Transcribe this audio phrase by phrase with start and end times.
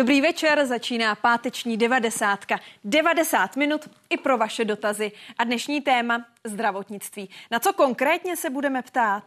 [0.00, 2.60] Dobrý večer, začíná páteční devadesátka.
[2.84, 5.12] 90 minut i pro vaše dotazy.
[5.38, 7.30] A dnešní téma zdravotnictví.
[7.50, 9.24] Na co konkrétně se budeme ptát?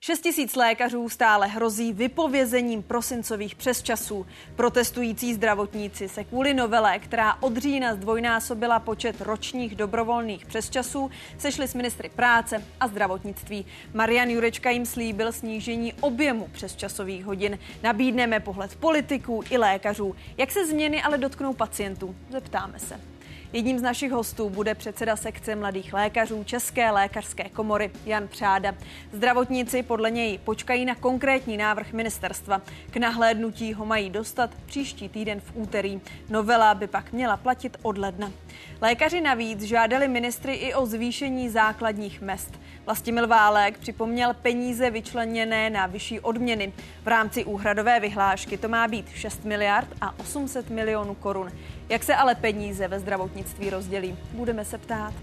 [0.00, 4.26] 6 tisíc lékařů stále hrozí vypovězením prosincových přesčasů.
[4.56, 11.74] Protestující zdravotníci se kvůli novele, která od října zdvojnásobila počet ročních dobrovolných přesčasů, sešli s
[11.74, 13.66] ministry práce a zdravotnictví.
[13.94, 17.58] Marian Jurečka jim slíbil snížení objemu přesčasových hodin.
[17.82, 20.16] Nabídneme pohled politiků i lékařů.
[20.36, 22.16] Jak se změny ale dotknou pacientů?
[22.30, 23.17] Zeptáme se.
[23.52, 28.74] Jedním z našich hostů bude předseda sekce mladých lékařů České lékařské komory Jan Přáda.
[29.12, 32.62] Zdravotníci podle něj počkají na konkrétní návrh ministerstva.
[32.90, 36.00] K nahlédnutí ho mají dostat příští týden v úterý.
[36.30, 38.32] Novela by pak měla platit od ledna.
[38.80, 42.58] Lékaři navíc žádali ministry i o zvýšení základních mest.
[42.88, 46.72] Vlastimil Válek připomněl peníze vyčleněné na vyšší odměny.
[47.04, 51.52] V rámci úhradové vyhlášky to má být 6 miliard a 800 milionů korun.
[51.88, 54.18] Jak se ale peníze ve zdravotnictví rozdělí?
[54.32, 55.14] Budeme se ptát.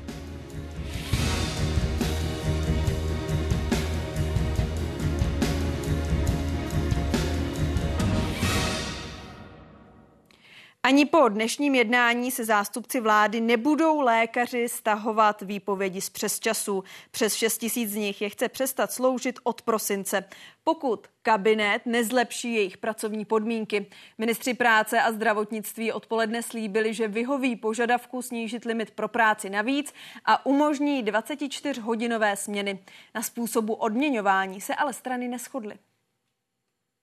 [10.85, 16.83] Ani po dnešním jednání se zástupci vlády nebudou lékaři stahovat výpovědi z přesčasů.
[17.11, 20.23] Přes 6 tisíc z nich je chce přestat sloužit od prosince,
[20.63, 23.85] pokud kabinet nezlepší jejich pracovní podmínky.
[24.17, 29.93] Ministři práce a zdravotnictví odpoledne slíbili, že vyhoví požadavku snížit limit pro práci navíc
[30.25, 32.79] a umožní 24-hodinové směny.
[33.15, 35.75] Na způsobu odměňování se ale strany neschodly.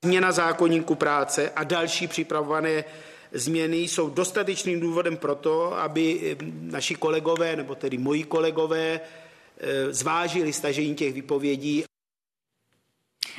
[0.04, 2.84] Změna zákonníku práce a další připravované
[3.32, 9.92] změny jsou dostatečným důvodem pro to, aby eh, naši kolegové, nebo tedy moji kolegové, eh,
[9.92, 11.84] zvážili stažení těch výpovědí.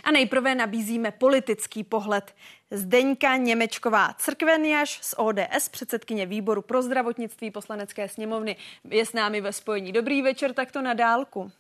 [0.03, 2.35] A nejprve nabízíme politický pohled.
[2.72, 8.56] Zdeňka Němečková Crkveniaš z ODS, předsedkyně výboru pro zdravotnictví poslanecké sněmovny,
[8.89, 9.91] je s námi ve spojení.
[9.91, 11.51] Dobrý večer, takto na dálku.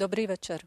[0.00, 0.60] Dobrý večer.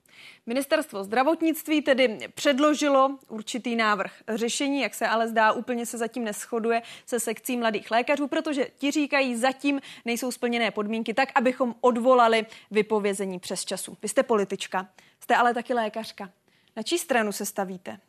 [0.45, 6.81] Ministerstvo zdravotnictví tedy předložilo určitý návrh řešení, jak se ale zdá, úplně se zatím neschoduje
[7.05, 13.39] se sekcí mladých lékařů, protože ti říkají, zatím nejsou splněné podmínky tak, abychom odvolali vypovězení
[13.39, 13.97] přes času.
[14.01, 14.89] Vy jste politička,
[15.19, 16.29] jste ale taky lékařka.
[16.75, 17.99] Na čí stranu se stavíte?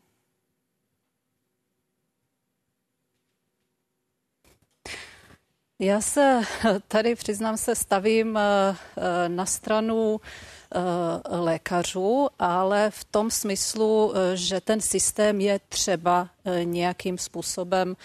[5.78, 6.40] Já se
[6.88, 10.53] tady, přiznám se, stavím eh, eh, na stranu Eh,
[11.28, 17.96] lékařů, ale v tom smyslu, eh, že ten systém je třeba eh, nějakým způsobem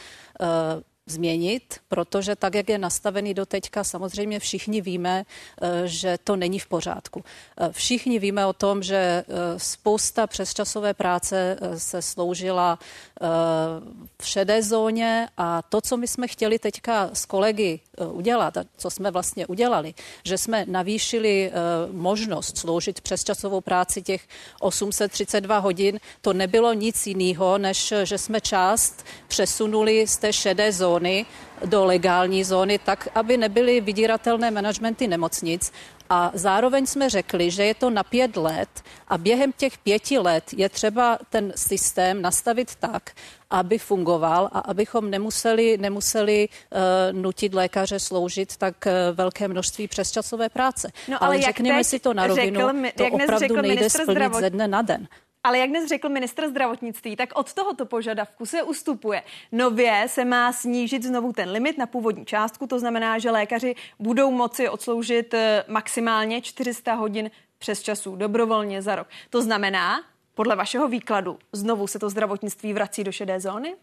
[1.11, 5.25] změnit, protože tak, jak je nastavený do teďka, samozřejmě všichni víme,
[5.61, 7.23] eh, že to není v pořádku.
[7.57, 9.23] Eh, všichni víme o tom, že eh,
[9.57, 12.79] spousta přesčasové práce se sloužila
[14.21, 17.79] v šedé zóně a to, co my jsme chtěli teďka s kolegy
[18.11, 19.93] udělat, a co jsme vlastně udělali,
[20.23, 21.51] že jsme navýšili
[21.91, 24.27] možnost sloužit přesčasovou práci těch
[24.59, 30.98] 832 hodin, to nebylo nic jiného, než že jsme část přesunuli z té šedé zóny
[30.99, 31.25] zóny
[31.65, 35.71] do legální zóny, tak aby nebyly vydíratelné managementy nemocnic.
[36.09, 38.69] A zároveň jsme řekli, že je to na pět let
[39.07, 43.11] a během těch pěti let je třeba ten systém nastavit tak,
[43.49, 50.49] aby fungoval a abychom nemuseli, nemuseli uh, nutit lékaře sloužit tak uh, velké množství přesčasové
[50.49, 50.91] práce.
[51.07, 54.41] No, ale, ale řekněme si to na rovinu, řekl, to opravdu nejde splnit zdravot...
[54.41, 55.07] ze dne na den.
[55.43, 59.23] Ale jak dnes řekl ministr zdravotnictví, tak od tohoto požadavku se ustupuje.
[59.51, 64.31] Nově se má snížit znovu ten limit na původní částku, to znamená, že lékaři budou
[64.31, 69.07] moci odsloužit eh, maximálně 400 hodin přes časů dobrovolně za rok.
[69.29, 73.75] To znamená, podle vašeho výkladu, znovu se to zdravotnictví vrací do šedé zóny?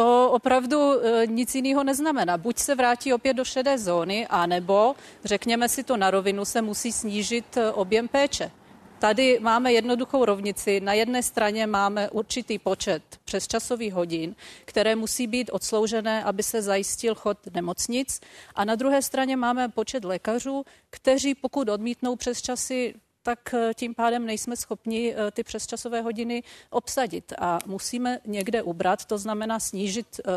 [0.00, 2.38] To opravdu e, nic jiného neznamená.
[2.38, 4.94] Buď se vrátí opět do šedé zóny, anebo,
[5.24, 8.50] řekněme si to na rovinu, se musí snížit e, objem péče.
[8.98, 10.80] Tady máme jednoduchou rovnici.
[10.80, 17.14] Na jedné straně máme určitý počet přesčasových hodin, které musí být odsloužené, aby se zajistil
[17.14, 18.20] chod nemocnic.
[18.54, 24.26] A na druhé straně máme počet lékařů, kteří pokud odmítnou přesčasy, tak eh, tím pádem
[24.26, 30.30] nejsme schopni eh, ty přesčasové hodiny obsadit a musíme někde ubrat, to znamená snížit eh,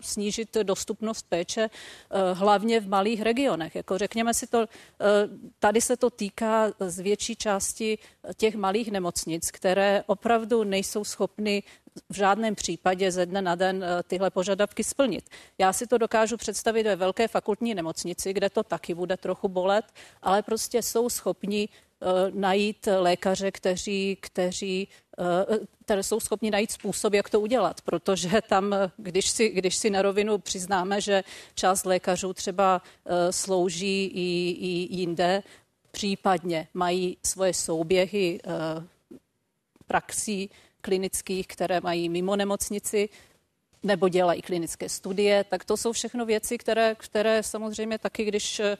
[0.00, 1.70] snížit dostupnost péče
[2.32, 3.74] hlavně v malých regionech.
[3.74, 4.66] Jako řekněme si to,
[5.58, 7.98] tady se to týká z větší části
[8.36, 11.62] těch malých nemocnic, které opravdu nejsou schopny
[12.10, 15.30] v žádném případě ze dne na den tyhle požadavky splnit.
[15.58, 19.84] Já si to dokážu představit ve velké fakultní nemocnici, kde to taky bude trochu bolet,
[20.22, 21.68] ale prostě jsou schopni
[22.34, 28.74] najít lékaře, kteří, kteří eh, které jsou schopni najít způsob, jak to udělat, protože tam,
[28.96, 31.24] když si, když si na rovinu přiznáme, že
[31.54, 35.42] část lékařů třeba eh, slouží i, i jinde,
[35.90, 38.40] případně mají svoje souběhy
[39.86, 40.50] praxí
[40.80, 43.08] klinických, které mají mimo nemocnici,
[43.82, 48.76] nebo dělají klinické studie, tak to jsou všechno věci, které, které samozřejmě taky, když, eh,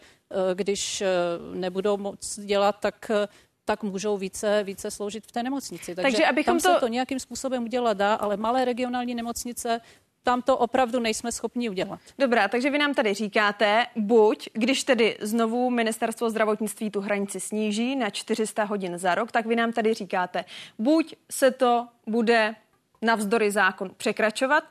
[0.55, 1.06] když eh,
[1.55, 3.29] nebudou moc dělat, tak eh,
[3.65, 5.95] tak můžou více, více sloužit v té nemocnici.
[5.95, 6.75] Takže, Takže abychom tam to...
[6.75, 9.81] se to nějakým způsobem udělat dá, ale malé regionální nemocnice
[10.23, 12.01] tam to opravdu nejsme schopni udělat.
[12.19, 17.97] Dobrá, takže vy nám tady říkáte, buď, když tedy znovu ministerstvo zdravotnictví tu hranici sníží
[17.97, 20.44] na 400 hodin za rok, tak vy nám tady říkáte,
[20.79, 22.55] buď se to bude
[23.03, 24.65] navzdory zákon překračovat,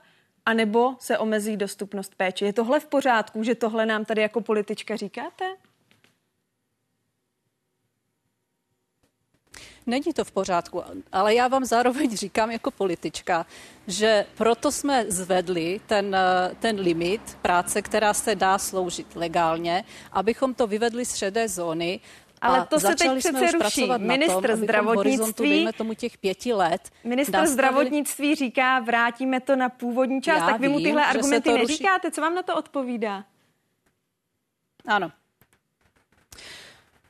[0.48, 2.46] anebo se omezí dostupnost péče.
[2.46, 5.46] Je tohle v pořádku, že tohle nám tady jako politička říkáte?
[9.86, 13.46] Není to v pořádku, ale já vám zároveň říkám jako politička,
[13.88, 16.18] že proto jsme zvedli ten,
[16.60, 22.00] ten limit práce, která se dá sloužit legálně, abychom to vyvedli z šedé zóny
[22.42, 23.92] ale to se teď přece ruší.
[23.98, 27.54] Ministr tom, zdravotnictví, tomu těch pěti let, ministr nastavili...
[27.54, 32.12] zdravotnictví říká, vrátíme to na původní čas, Já tak vy vím, mu tyhle argumenty neříkáte.
[32.12, 33.24] Co vám na to odpovídá?
[34.86, 35.12] Ano.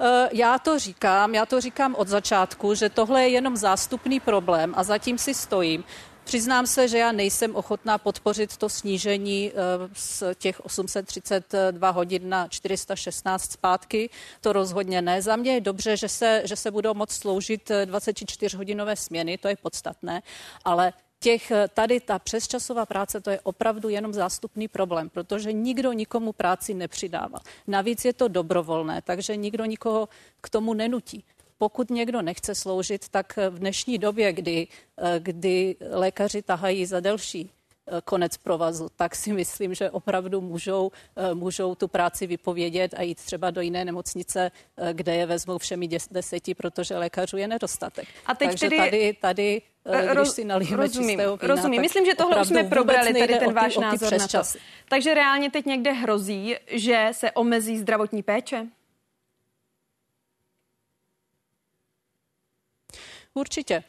[0.02, 4.74] Eh, já to říkám, já to říkám od začátku, že tohle je jenom zástupný problém
[4.78, 5.84] a zatím si stojím.
[6.28, 12.48] Přiznám se, že já nejsem ochotná podpořit to snížení eh, z těch 832 hodin na
[12.48, 14.10] 416 zpátky.
[14.42, 15.22] To rozhodně ne.
[15.22, 19.56] Za mě je dobře, že se, že se budou moct sloužit 24-hodinové směny, to je
[19.56, 20.22] podstatné,
[20.66, 25.94] ale těch, eh, tady ta přesčasová práce, to je opravdu jenom zástupný problém, protože nikdo
[25.94, 27.40] nikomu práci nepřidává.
[27.68, 30.10] Navíc je to dobrovolné, takže nikdo nikoho
[30.42, 31.24] k tomu nenutí
[31.58, 34.68] pokud někdo nechce sloužit, tak v dnešní době, kdy,
[34.98, 37.50] eh, kdy lékaři tahají za delší
[37.90, 43.02] eh, konec provazu, tak si myslím, že opravdu můžou, eh, můžou tu práci vypovědět a
[43.02, 44.52] jít třeba do jiné nemocnice,
[44.94, 48.08] kde je vezmou všemi deseti, protože lékařů je nedostatek.
[48.26, 48.78] A teď Takže tedy...
[48.78, 49.62] tady, tady
[50.14, 51.82] když si nalijeme rozumím, čistého vína, rozumím.
[51.82, 54.40] Myslím, že tohle už jsme probrali, tady ten váš ty, názor na to.
[54.90, 58.68] Takže reálně teď někde hrozí, že se omezí zdravotní péče?
[63.38, 63.84] Určitě.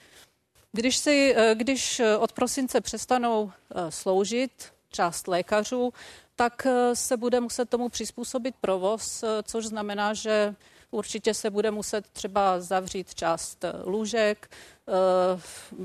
[0.72, 5.92] Když, si, eh, když eh, od prosince přestanou eh, sloužit část lékařů,
[6.36, 10.54] tak se bude muset tomu přizpůsobit provoz, což znamená, že
[10.90, 14.50] určitě se bude muset třeba zavřít část lůžek,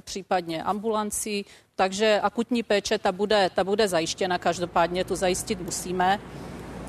[0.04, 1.45] případně ambulancí,
[1.75, 6.19] takže akutní péče ta bude, ta bude zajištěna, každopádně tu zajistit musíme.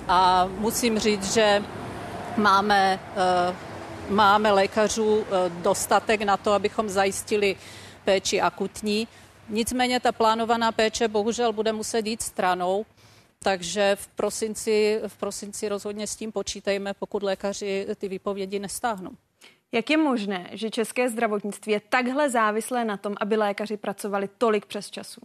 [0.08, 1.62] A musím říct, že
[2.36, 3.00] máme
[4.08, 7.56] máme lékařů eh, dostatek na to, abychom zajistili
[8.04, 9.08] péči akutní.
[9.48, 12.86] Nicméně ta plánovaná péče bohužel bude muset jít stranou,
[13.38, 19.10] takže v prosinci, v prosinci rozhodně s tím počítejme, pokud lékaři ty výpovědi nestáhnou.
[19.72, 24.66] Jak je možné, že české zdravotnictví je takhle závislé na tom, aby lékaři pracovali tolik
[24.66, 25.20] přes času?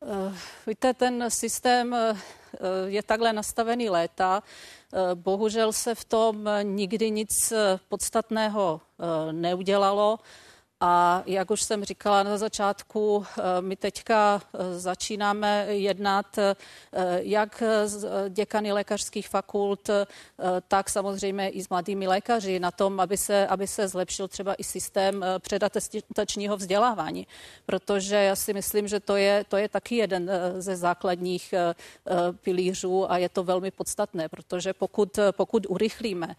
[0.00, 2.18] Uh, víte, ten systém uh,
[2.86, 4.42] je takhle nastavený léta.
[4.92, 7.52] Uh, bohužel se v tom nikdy nic
[7.88, 8.80] podstatného
[9.32, 10.18] neudělalo.
[10.80, 16.54] A jak už jsem říkala na začátku, eh, my teďka eh, začínáme jednat eh,
[17.18, 19.90] jak s děkany lékařských fakult,
[20.68, 24.64] tak samozřejmě i s mladými lékaři na tom, aby se, aby se zlepšil třeba i
[24.64, 27.26] systém předatestačního vzdělávání.
[27.66, 31.54] Protože já si myslím, že to je, to je taky jeden ze základních
[32.42, 36.36] pilířů a je to velmi podstatné, protože pokud, pokud urychlíme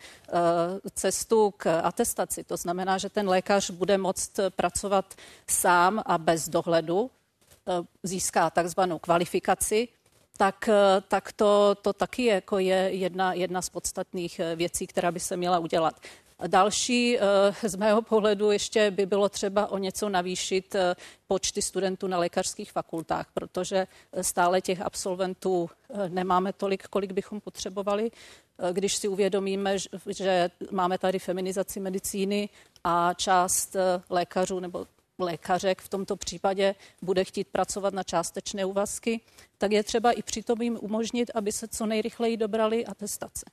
[0.94, 5.16] cestu k atestaci, to znamená, že ten lékař bude moct moct pracovat
[5.48, 7.12] sám a bez dohledu,
[7.68, 9.88] eh, získá takzvanou kvalifikaci,
[10.38, 15.12] tak, eh, tak to, to taky jako je jedna, jedna z podstatných eh, věcí, která
[15.12, 16.00] by se měla udělat.
[16.48, 17.18] Další
[17.64, 20.76] z mého pohledu ještě by bylo třeba o něco navýšit
[21.28, 23.88] počty studentů na lékařských fakultách, protože
[24.22, 25.70] stále těch absolventů
[26.08, 28.12] nemáme tolik, kolik bychom potřebovali.
[28.72, 29.78] Když si uvědomíme,
[30.08, 32.50] že máme tady feminizaci medicíny
[32.84, 34.88] a část eh, lékařů nebo
[35.20, 39.22] lékařek v tomto případě bude chtít pracovat na částečné úvazky,
[39.58, 43.46] tak je třeba i přitom jim umožnit, aby se co nejrychleji dobrali atestace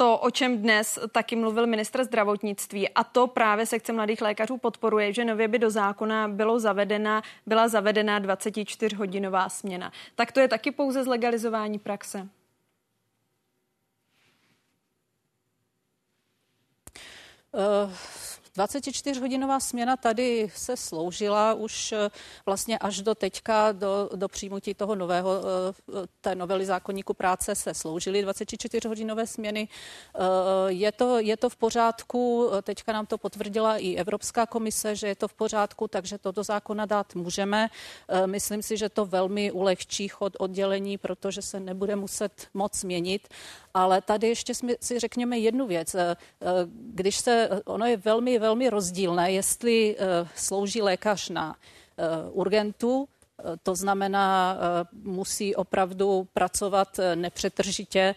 [0.00, 5.12] to, o čem dnes taky mluvil ministr zdravotnictví a to právě sekce mladých lékařů podporuje,
[5.12, 9.92] že nově by do zákona bylo zavedena, byla zavedena 24-hodinová směna.
[10.14, 12.28] Tak to je taky pouze zlegalizování praxe?
[17.52, 17.90] Uh
[18.56, 22.10] 24-hodinová směna tady se sloužila už eh,
[22.46, 27.74] vlastně až do teďka, do, do přijmutí toho nového, eh, té novely zákonníku práce se
[27.74, 29.68] sloužily 24-hodinové směny.
[29.68, 30.18] Eh,
[30.66, 35.14] je to, je to v pořádku, teďka nám to potvrdila i Evropská komise, že je
[35.14, 37.68] to v pořádku, takže to do zákona dát můžeme.
[38.26, 43.28] Myslím si, že to velmi ulehčí chod oddělení, protože se nebude muset moc měnit.
[43.74, 45.96] Ale tady ještě si řekněme jednu věc.
[46.66, 53.42] Když se, ono je velmi, velmi rozdílné, jestli eh, slouží lékař na eh, urgentu, eh,
[53.62, 54.58] to znamená,
[54.92, 58.14] musí opravdu pracovat nepřetržitě,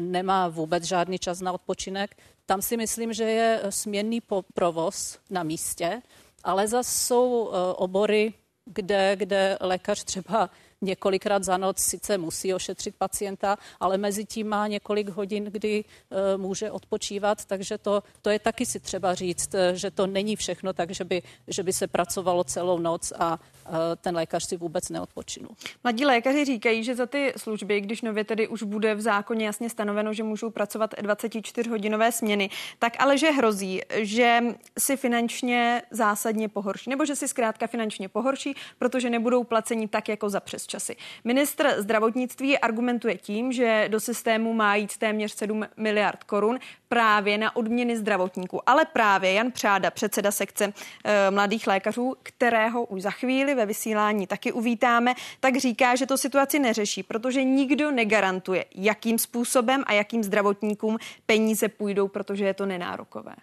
[0.00, 2.16] nemá vůbec žádný čas na odpočinek.
[2.46, 4.22] Tam si myslím, že je směnný
[4.54, 6.02] provoz na místě,
[6.44, 10.50] ale zase jsou obory, kde, kde lékař třeba
[10.82, 16.36] několikrát za noc sice musí ošetřit pacienta, ale mezi tím má několik hodin, kdy e,
[16.36, 20.72] může odpočívat, takže to, to je taky si třeba říct, e, že to není všechno
[20.72, 24.88] tak, že by, že by se pracovalo celou noc a e, ten lékař si vůbec
[24.88, 25.50] neodpočinul.
[25.84, 29.70] Mladí lékaři říkají, že za ty služby, když nově tedy už bude v zákoně jasně
[29.70, 34.40] stanoveno, že můžou pracovat 24-hodinové směny, tak ale že hrozí, že
[34.78, 40.30] si finančně zásadně pohorší, nebo že si zkrátka finančně pohorší, protože nebudou placeni tak jako
[40.30, 40.96] za přes časy.
[41.24, 46.58] Ministr zdravotnictví argumentuje tím, že do systému má jít téměř 7 miliard korun
[46.88, 48.68] právě na odměny zdravotníků.
[48.68, 50.72] Ale právě Jan Přáda, předseda sekce
[51.04, 56.18] e, mladých lékařů, kterého už za chvíli ve vysílání taky uvítáme, tak říká, že to
[56.18, 62.66] situaci neřeší, protože nikdo negarantuje, jakým způsobem a jakým zdravotníkům peníze půjdou, protože je to
[62.66, 63.34] nenárokové.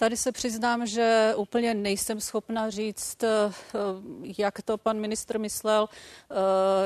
[0.00, 3.52] Tady se přiznám, že úplně nejsem schopna říct, eh,
[4.38, 6.34] jak to pan ministr myslel, eh,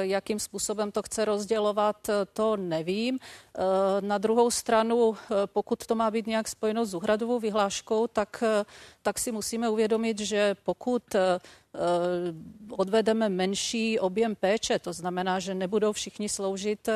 [0.01, 3.19] jakým způsobem to chce rozdělovat, to nevím.
[3.19, 3.61] Eh,
[4.01, 5.17] na druhou stranu,
[5.47, 8.45] pokud to má být nějak spojeno s uhradovou vyhláškou, tak,
[9.03, 11.03] tak si musíme uvědomit, že pokud
[12.71, 16.89] odvedeme menší objem péče, to znamená, že nebudou všichni sloužit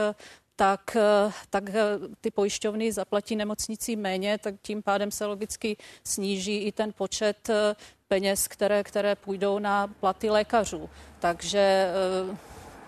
[0.59, 1.83] tak, eh, tak eh,
[2.21, 7.77] ty pojišťovny zaplatí nemocnicí méně, tak tím pádem se logicky sníží i ten počet eh,
[8.09, 10.91] peněz, které, které půjdou na platy lékařů.
[11.19, 11.89] Takže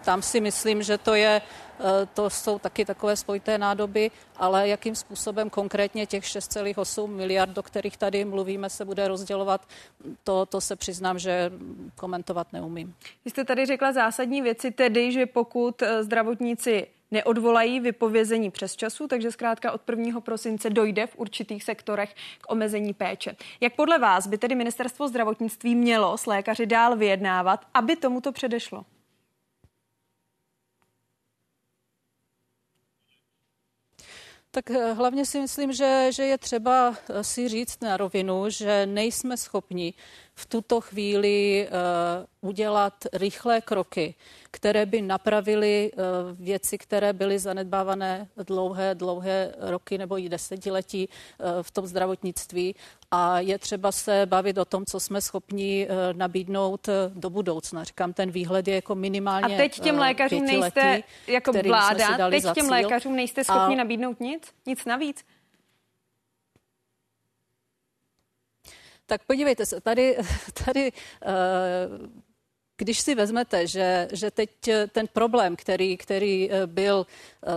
[0.04, 1.42] tam si myslím, že to je,
[2.14, 7.96] to jsou taky takové spojité nádoby, ale jakým způsobem konkrétně těch 6,8 miliard, do kterých
[7.96, 9.68] tady mluvíme, se bude rozdělovat,
[10.24, 11.52] to, to se přiznám, že
[11.96, 12.94] komentovat neumím.
[13.24, 19.32] Vy jste tady řekla zásadní věci, tedy, že pokud zdravotníci neodvolají vypovězení přes času, takže
[19.32, 20.20] zkrátka od 1.
[20.20, 23.36] prosince dojde v určitých sektorech k omezení péče.
[23.60, 28.84] Jak podle vás by tedy ministerstvo zdravotnictví mělo s lékaři dál vyjednávat, aby tomuto předešlo?
[34.52, 38.86] Tak eh, hlavně si myslím, že, že je třeba eh, si říct na rovinu, že
[38.86, 39.94] nejsme schopni
[40.40, 44.14] v tuto chvíli uh, udělat rychlé kroky,
[44.50, 46.02] které by napravily uh,
[46.40, 52.74] věci, které byly zanedbávané dlouhé, dlouhé roky nebo i desetiletí uh, v tom zdravotnictví.
[53.10, 57.84] A je třeba se bavit o tom, co jsme schopni nabídnout do budoucna.
[57.84, 62.70] Říkám, ten výhled je jako minimálně A teď těm lékařům nejste, jako vláda, teď těm
[62.70, 63.78] lékařům nejste schopni a...
[63.78, 64.42] nabídnout nic?
[64.66, 65.24] Nic navíc?
[69.10, 70.16] Tak podívejte se, tady,
[70.64, 71.30] tady eh,
[72.76, 74.50] když si vezmete, že, že teď
[74.92, 77.06] ten problém, který, který eh, byl,
[77.46, 77.50] eh,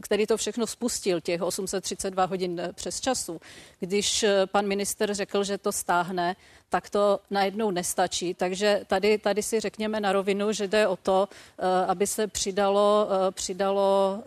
[0.00, 3.40] který to všechno spustil, těch 832 hodin přes času,
[3.80, 6.36] když pan minister řekl, že to stáhne,
[6.68, 8.34] tak to najednou nestačí.
[8.34, 11.28] Takže tady, tady si řekněme na rovinu, že jde o to,
[11.86, 14.22] aby se přidalo, přidalo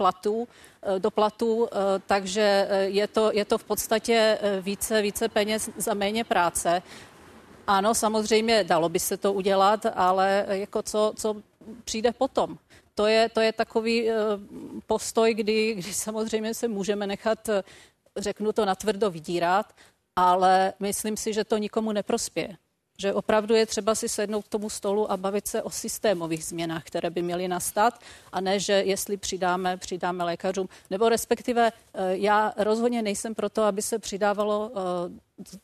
[0.00, 1.76] platů, eh, do platů, eh,
[2.06, 6.82] takže eh, je to, je to v podstatě více, více peněz za méně práce.
[7.66, 11.36] Ano, samozřejmě dalo by se to udělat, ale jako co, co
[11.84, 12.56] přijde potom?
[12.94, 14.08] To je, to je takový
[14.86, 17.48] postoj, kdy, kdy samozřejmě se můžeme nechat,
[18.16, 19.66] řeknu to natvrdo, vydírat,
[20.16, 22.56] ale myslím si, že to nikomu neprospěje
[23.00, 26.84] že opravdu je třeba si sednout k tomu stolu a bavit se o systémových změnách,
[26.84, 28.00] které by měly nastat,
[28.32, 33.82] a ne, že jestli přidáme, přidáme lékařům, nebo respektive eh, já rozhodně nejsem proto, aby
[33.82, 34.80] se přidávalo eh,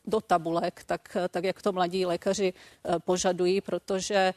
[0.05, 4.33] do tabulek, tak, tak jak to mladí lékaři eh, požadují, protože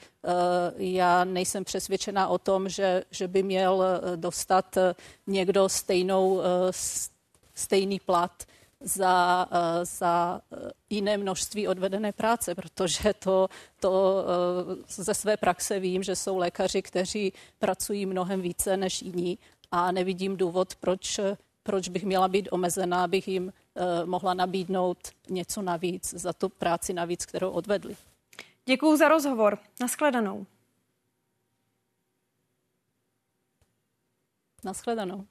[0.77, 3.85] já nejsem přesvědčená o tom, že, že by měl
[4.17, 4.79] dostat
[5.27, 6.41] někdo stejnou,
[7.55, 8.45] stejný plat
[8.81, 13.49] za, eh, za eh, jiné množství odvedené práce, protože to,
[13.81, 14.25] to
[14.89, 19.39] eh, ze své praxe vím, že jsou lékaři, kteří pracují mnohem více než jiní
[19.71, 21.21] a nevidím důvod, proč,
[21.63, 23.53] proč bych měla být omezená, abych jim
[24.05, 27.97] mohla nabídnout něco navíc za tu práci navíc, kterou odvedli.
[28.67, 29.59] Děkuji za rozhovor.
[29.81, 30.47] Naschledanou.
[34.65, 35.27] Naschledanou.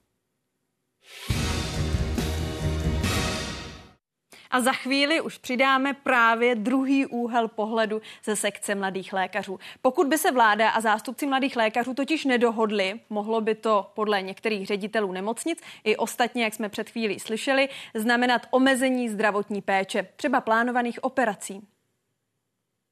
[4.51, 9.59] A za chvíli už přidáme právě druhý úhel pohledu ze sekce mladých lékařů.
[9.81, 14.67] Pokud by se vláda a zástupci mladých lékařů totiž nedohodli, mohlo by to podle některých
[14.67, 21.03] ředitelů nemocnic i ostatně, jak jsme před chvílí slyšeli, znamenat omezení zdravotní péče, třeba plánovaných
[21.03, 21.67] operací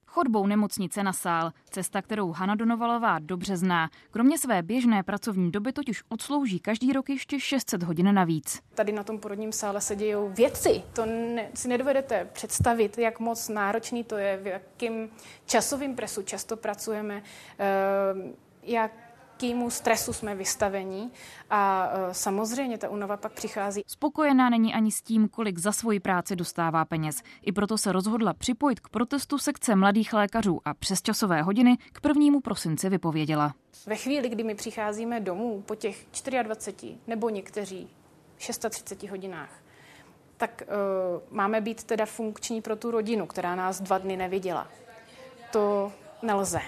[0.08, 1.52] chodbou nemocnice na sál.
[1.70, 3.90] Cesta, kterou Hana Donovalová dobře zná.
[4.12, 8.62] Kromě své běžné pracovní doby totiž odslouží každý rok ještě 600 hodin navíc.
[8.76, 10.84] Tady na tom porodním sále se dějou věci.
[10.94, 15.10] To ne, si nedovedete představit, jak moc náročný to je, v jakým
[15.46, 17.24] časovým presu často pracujeme,
[17.60, 17.66] eh,
[18.64, 19.07] jak
[19.38, 21.12] jakýmu stresu jsme vystavení
[21.50, 23.84] a e, samozřejmě ta únava pak přichází.
[23.88, 27.22] Spokojená není ani s tím, kolik za svoji práci dostává peněz.
[27.41, 32.01] I proto se rozhodla připojit k protestu sekce mladých lékařů a přes časové hodiny k
[32.01, 33.53] prvnímu prosinci vypověděla.
[33.86, 36.06] Ve chvíli, kdy my přicházíme domů po těch
[36.44, 37.89] 24 nebo někteří
[38.38, 39.51] 630 hodinách,
[40.38, 44.67] tak uh, máme být teda funkční pro tu rodinu, která nás dva dny neviděla.
[45.51, 45.91] To
[46.22, 46.62] nelze.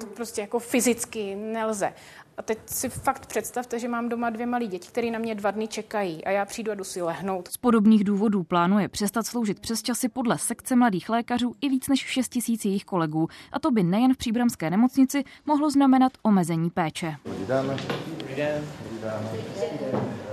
[0.00, 1.92] To prostě jako fyzicky nelze.
[2.36, 5.50] A teď si fakt představte, že mám doma dvě malé děti, které na mě dva
[5.50, 7.48] dny čekají a já přijdu a jdu si lehnout.
[7.48, 12.00] Z podobných důvodů plánuje přestat sloužit přes časy podle sekce mladých lékařů i víc než
[12.00, 13.28] 6 tisíc jejich kolegů.
[13.52, 17.16] A to by nejen v příbramské nemocnici mohlo znamenat omezení péče.
[17.24, 17.76] Dobrý den.
[18.18, 18.64] Dobrý den.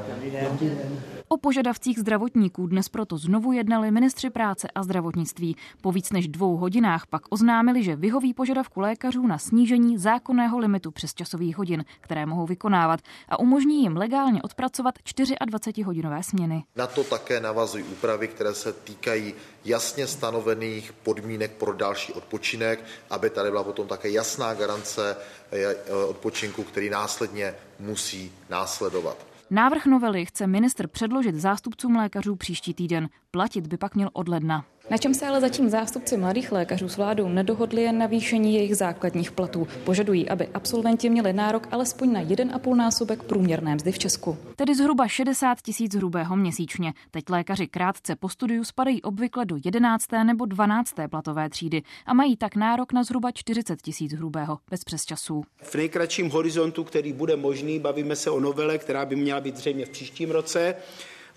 [0.09, 0.47] Dobrý den.
[0.51, 1.14] Dobrý den.
[1.35, 5.55] O požadavcích zdravotníků dnes proto znovu jednali ministři práce a zdravotnictví.
[5.81, 10.91] Po víc než dvou hodinách pak oznámili, že vyhoví požadavku lékařů na snížení zákonného limitu
[10.91, 16.63] přes časových hodin, které mohou vykonávat a umožní jim legálně odpracovat 24-hodinové směny.
[16.75, 19.33] Na to také navazují úpravy, které se týkají
[19.65, 25.17] jasně stanovených podmínek pro další odpočinek, aby tady byla potom také jasná garance
[25.51, 29.34] eh, odpočinku, který následně musí následovat.
[29.49, 33.09] Návrh novely chce ministr předložit zástupcům lékařů příští týden.
[33.31, 34.65] Platit by pak měl od ledna.
[34.89, 39.31] Na čem se ale zatím zástupci mladých lékařů s vládou nedohodli jen navýšení jejich základních
[39.31, 39.67] platů.
[39.83, 44.37] Požadují, aby absolventi měli nárok alespoň na 1,5 násobek průměrné mzdy v Česku.
[44.55, 46.93] Tedy zhruba 60 tisíc hrubého měsíčně.
[47.11, 50.05] Teď lékaři krátce po studiu spadají obvykle do 11.
[50.23, 50.93] nebo 12.
[51.09, 55.43] platové třídy a mají tak nárok na zhruba 40 tisíc hrubého bez přesčasů.
[55.61, 59.85] V nejkratším horizontu, který bude možný, bavíme se o novele, která by měla být zřejmě
[59.85, 60.75] v příštím roce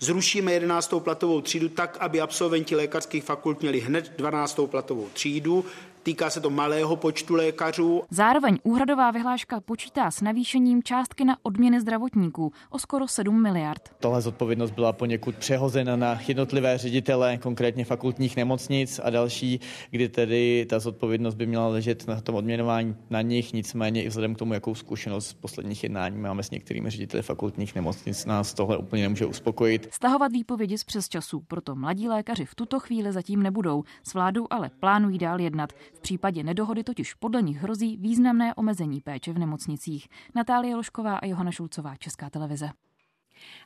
[0.01, 0.93] Zrušíme 11.
[0.99, 4.59] platovou třídu tak, aby absolventi lékařských fakult měli hned 12.
[4.65, 5.65] platovou třídu.
[6.03, 8.03] Týká se to malého počtu lékařů.
[8.09, 13.89] Zároveň úhradová vyhláška počítá s navýšením částky na odměny zdravotníků o skoro 7 miliard.
[13.99, 19.59] Tohle zodpovědnost byla poněkud přehozena na jednotlivé ředitele, konkrétně fakultních nemocnic a další,
[19.91, 24.35] kdy tedy ta zodpovědnost by měla ležet na tom odměnování na nich, nicméně i vzhledem
[24.35, 28.77] k tomu, jakou zkušenost z posledních jednání máme s některými řediteli fakultních nemocnic, nás tohle
[28.77, 29.87] úplně nemůže uspokojit.
[29.91, 33.83] Stahovat výpovědi z přes času, proto mladí lékaři v tuto chvíli zatím nebudou.
[34.03, 35.73] S vládou ale plánují dál jednat.
[35.93, 40.07] V případě nedohody totiž podle nich hrozí významné omezení péče v nemocnicích.
[40.35, 42.69] Natálie Lošková a Johana Šulcová, Česká televize.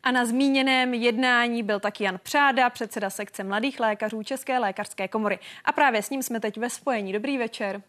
[0.04, 5.40] A na zmíněném jednání byl taky Jan Přáda, předseda sekce mladých lékařů České lékařské komory.
[5.66, 7.14] A právě s ním jsme teď ve spojení.
[7.14, 7.82] Dobrý večer.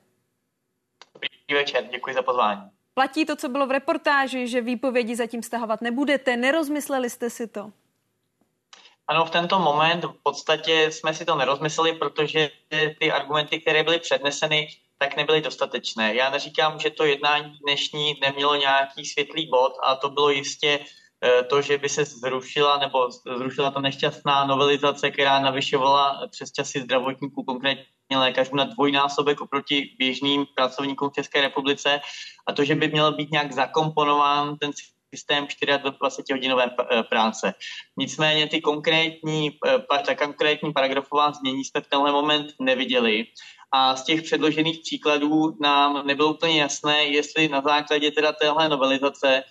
[1.14, 2.62] Dobrý večer, děkuji za pozvání.
[2.94, 6.36] Platí to, co bylo v reportáži, že výpovědi zatím stahovat nebudete.
[6.36, 7.72] Nerozmysleli jste si to?
[9.08, 12.50] Ano, v tento moment v podstatě jsme si to nerozmysleli, protože
[12.98, 16.14] ty argumenty, které byly předneseny, tak nebyly dostatečné.
[16.14, 20.80] Já neříkám, že to jednání dnešní nemělo nějaký světlý bod a to bylo jistě
[21.24, 26.80] eh, to, že by se zrušila nebo zrušila ta nešťastná novelizace, která navyšovala přes časy
[26.80, 27.84] zdravotníků, konkrétně
[28.16, 32.00] lékařů na dvojnásobek oproti běžným pracovníkům v České republice
[32.46, 34.72] a to, že by měl být nějak zakomponován ten
[35.16, 36.70] systém 24-hodinové
[37.08, 37.54] práce.
[37.98, 39.50] Nicméně ty konkrétní,
[40.06, 43.26] ta konkrétní paragrafová změní jsme v tenhle moment neviděli
[43.72, 49.28] a z těch předložených příkladů nám nebylo úplně jasné, jestli na základě teda téhle novelizace
[49.28, 49.42] eh,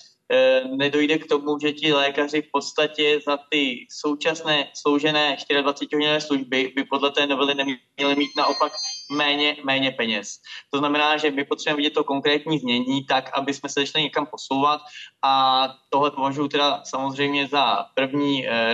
[0.76, 6.84] nedojde k tomu, že ti lékaři v podstatě za ty současné sloužené 24-hodinové služby by
[6.84, 8.72] podle té novely neměli mít naopak
[9.12, 10.40] méně, méně peněz.
[10.72, 14.26] To znamená, že my potřebujeme vidět to konkrétní změní tak, aby jsme se začali někam
[14.26, 14.82] posouvat
[15.22, 18.74] a tohle považuji teda samozřejmě za první eh,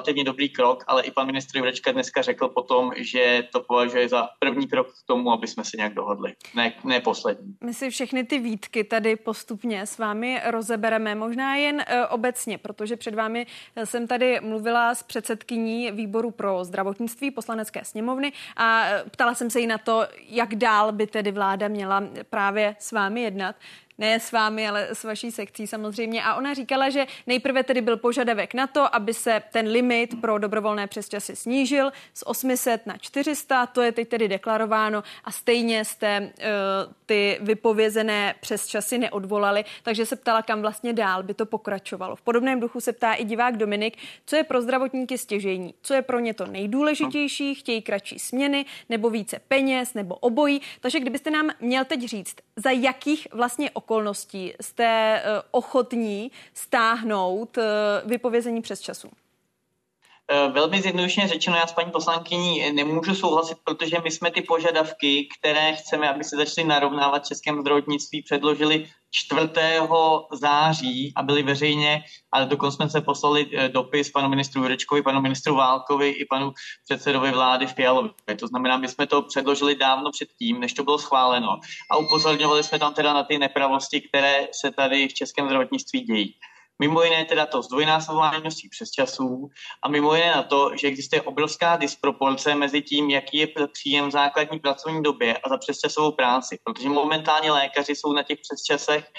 [0.00, 4.28] relativně dobrý krok, ale i pan ministr Jurečka dneska řekl potom, že to považuje za
[4.38, 6.34] první krok k tomu, aby jsme se nějak dohodli.
[6.54, 7.56] Ne, ne poslední.
[7.64, 12.96] My si všechny ty výtky tady postupně s vámi rozebereme, možná jen uh, obecně, protože
[12.96, 19.04] před vámi e, jsem tady mluvila s předsedkyní výboru pro zdravotnictví poslanecké sněmovny a e,
[19.10, 23.22] ptala jsem se jí na to, jak dál by tedy vláda měla právě s vámi
[23.22, 23.56] jednat
[24.00, 26.24] ne s vámi, ale s vaší sekcí samozřejmě.
[26.24, 30.38] A ona říkala, že nejprve tedy byl požadavek na to, aby se ten limit pro
[30.38, 36.20] dobrovolné přesčasy snížil z 800 na 400, to je teď tedy deklarováno a stejně jste
[36.20, 42.16] uh, ty vypovězené přesčasy neodvolali, takže se ptala, kam vlastně dál by to pokračovalo.
[42.16, 46.02] V podobném duchu se ptá i divák Dominik, co je pro zdravotníky stěžení, co je
[46.02, 50.60] pro ně to nejdůležitější, chtějí kratší směny nebo více peněz nebo obojí.
[50.80, 57.58] Takže kdybyste nám měl teď říct, za jakých vlastně okolností okolností jste eh, ochotní stáhnout
[57.58, 57.62] eh,
[58.04, 59.10] vypovězení přes času?
[60.32, 65.28] Eh, velmi zjednodušeně řečeno, já s paní poslankyní nemůžu souhlasit, protože my jsme ty požadavky,
[65.38, 69.40] které chceme, aby se začaly narovnávat českém zdravotnictví, předložili 4.
[70.32, 75.54] září a byly veřejně, ale dokonce jsme se poslali dopis panu ministru Jurečkovi, panu ministru
[75.54, 76.52] Válkovi i panu
[76.84, 78.10] předsedovi vlády v Fialovi.
[78.40, 81.58] To znamená, my jsme to předložili dávno předtím, než to bylo schváleno
[81.90, 86.34] a upozorňovali jsme tam teda na ty nepravosti, které se tady v českém zdravotnictví dějí.
[86.80, 89.50] Mimo jiné teda to zdvojnásobování množství přesčasů
[89.82, 94.10] a mimo jiné na to, že existuje obrovská disproporce mezi tím, jaký je příjem v
[94.10, 99.10] základní pracovní době a za přesčasovou práci, protože momentálně lékaři jsou na těch přesčasech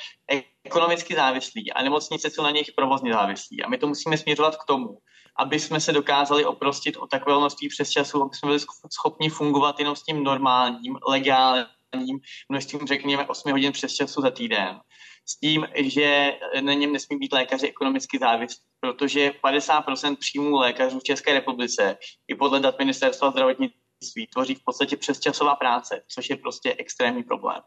[0.63, 3.63] ekonomicky závislí a nemocnice jsou na nich provozně závislí.
[3.63, 4.97] A my to musíme směřovat k tomu,
[5.37, 8.59] aby jsme se dokázali oprostit o takové množství přesčasů, aby jsme byli
[8.93, 12.19] schopni fungovat jenom s tím normálním, legálním
[12.49, 14.79] množstvím, řekněme, 8 hodin přesčasů za týden
[15.25, 21.03] s tím, že na něm nesmí být lékaři ekonomicky závislí, protože 50% příjmů lékařů v
[21.03, 26.75] České republice i podle dat ministerstva zdravotnictví tvoří v podstatě přesčasová práce, což je prostě
[26.77, 27.61] extrémní problém.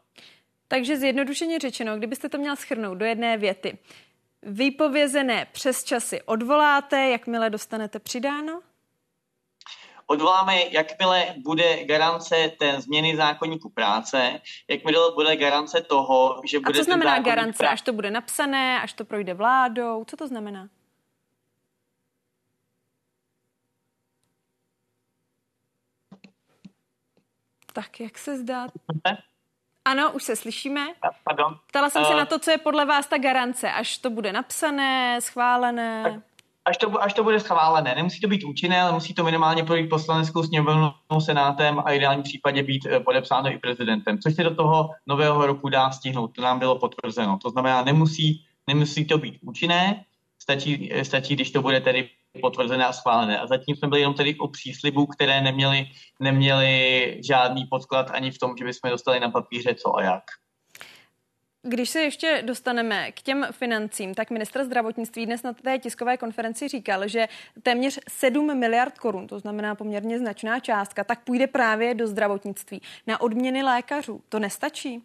[0.67, 3.77] Takže zjednodušeně řečeno, kdybyste to měl schrnout do jedné věty,
[4.41, 8.61] vypovězené přes časy odvoláte, jakmile dostanete přidáno?
[10.07, 16.79] Odvoláme, jakmile bude garance té změny zákonníku práce, jakmile bude garance toho, že bude...
[16.79, 17.73] A co znamená garance, práce...
[17.73, 20.05] až to bude napsané, až to projde vládou?
[20.07, 20.67] Co to znamená?
[27.73, 28.67] Tak, jak se zdá?
[29.85, 30.87] Ano, už se slyšíme.
[31.23, 31.59] Pardon.
[31.67, 34.33] Ptala jsem uh, se na to, co je podle vás ta garance, až to bude
[34.33, 36.03] napsané, schválené.
[36.03, 36.34] Tak
[36.65, 37.95] až to, až to bude schválené.
[37.95, 42.63] Nemusí to být účinné, ale musí to minimálně projít poslaneckou sněmovnou, senátem a ideálním případě
[42.63, 46.27] být eh, podepsáno i prezidentem, což se do toho nového roku dá stihnout.
[46.27, 47.37] To nám bylo potvrzeno.
[47.41, 50.05] To znamená, nemusí, nemusí to být účinné,
[50.41, 52.09] stačí, eh, stačí, když to bude tedy
[52.41, 53.39] potvrzené a schválené.
[53.39, 55.87] A zatím jsme byli jenom tedy o příslibu, které neměli,
[56.19, 60.23] neměli žádný podklad ani v tom, že bychom dostali na papíře co a jak.
[61.67, 66.67] Když se ještě dostaneme k těm financím, tak ministr zdravotnictví dnes na té tiskové konferenci
[66.67, 67.27] říkal, že
[67.63, 73.21] téměř 7 miliard korun, to znamená poměrně značná částka, tak půjde právě do zdravotnictví na
[73.21, 74.21] odměny lékařů.
[74.29, 75.03] To nestačí?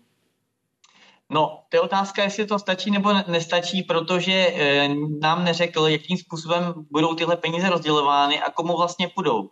[1.31, 4.88] No, to je otázka, jestli to stačí nebo nestačí, protože e,
[5.20, 9.51] nám neřekl, jakým způsobem budou tyhle peníze rozdělovány a komu vlastně půjdou.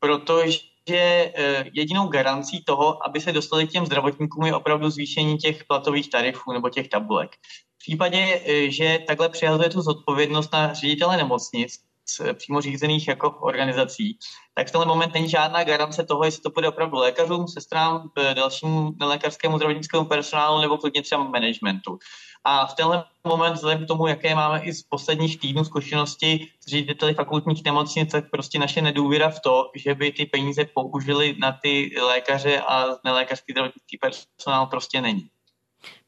[0.00, 5.38] Protože že eh, jedinou garancí toho, aby se dostali k těm zdravotníkům, je opravdu zvýšení
[5.38, 7.30] těch platových tarifů nebo těch tabulek.
[7.74, 11.87] V případě, eh, že takhle přihazuje tu zodpovědnost na ředitele nemocnic,
[12.34, 14.18] přímo řízených jako organizací,
[14.54, 18.92] tak v tenhle moment není žádná garance toho, jestli to bude opravdu lékařům, sestrám, dalšímu
[19.00, 21.98] nelékařskému zdravotnickému personálu nebo klidně třeba managementu.
[22.44, 26.66] A v tenhle moment, vzhledem k tomu, jaké máme i z posledních týdnů zkušenosti s
[26.66, 31.58] řediteli fakultních nemocnic, tak prostě naše nedůvěra v to, že by ty peníze použili na
[31.62, 35.30] ty lékaře a nelékařský zdravotnický personál prostě není.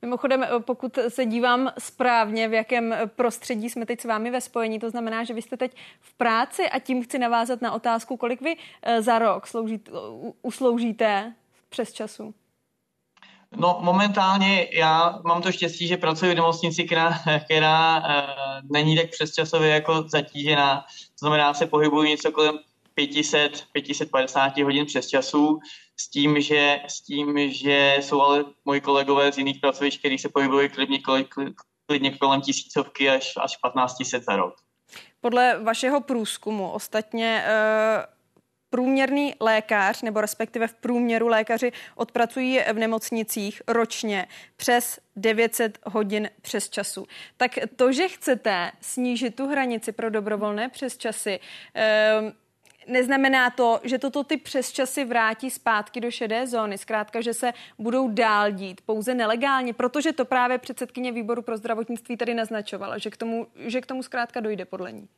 [0.02, 4.90] Mimochodem, pokud se dívám správně, v jakém prostředí jsme teď s vámi ve spojení, to
[4.90, 8.56] znamená, že vy jste teď v práci a tím chci navázat na otázku, kolik vy
[8.82, 9.90] eh, za rok sloužíte,
[10.42, 11.34] usloužíte
[11.68, 12.34] přes času?
[13.56, 18.04] No momentálně já mám to štěstí, že pracuji v nemocnici, která, která uh,
[18.72, 20.80] není tak přesčasově jako zatížená.
[20.80, 22.58] To znamená, se pohybuju něco kolem
[23.06, 25.58] 500, 550 hodin přes časů
[25.96, 30.28] s tím, že, s tím, že jsou ale moji kolegové z jiných pracovišť, kteří se
[30.28, 30.98] pohybují klidně,
[31.86, 34.54] klidně kolem tisícovky až, až 15 tisíc za rok.
[35.20, 38.20] Podle vašeho průzkumu ostatně uh
[38.70, 46.70] průměrný lékař, nebo respektive v průměru lékaři odpracují v nemocnicích ročně přes 900 hodin přes
[46.70, 47.06] času.
[47.36, 51.40] Tak to, že chcete snížit tu hranici pro dobrovolné přes časy,
[51.74, 52.32] eh,
[52.86, 56.78] neznamená to, že toto ty přesčasy vrátí zpátky do šedé zóny.
[56.78, 62.16] Zkrátka, že se budou dál dít pouze nelegálně, protože to právě předsedkyně výboru pro zdravotnictví
[62.16, 65.08] tady naznačovala, že k tomu, že k tomu zkrátka dojde podle ní.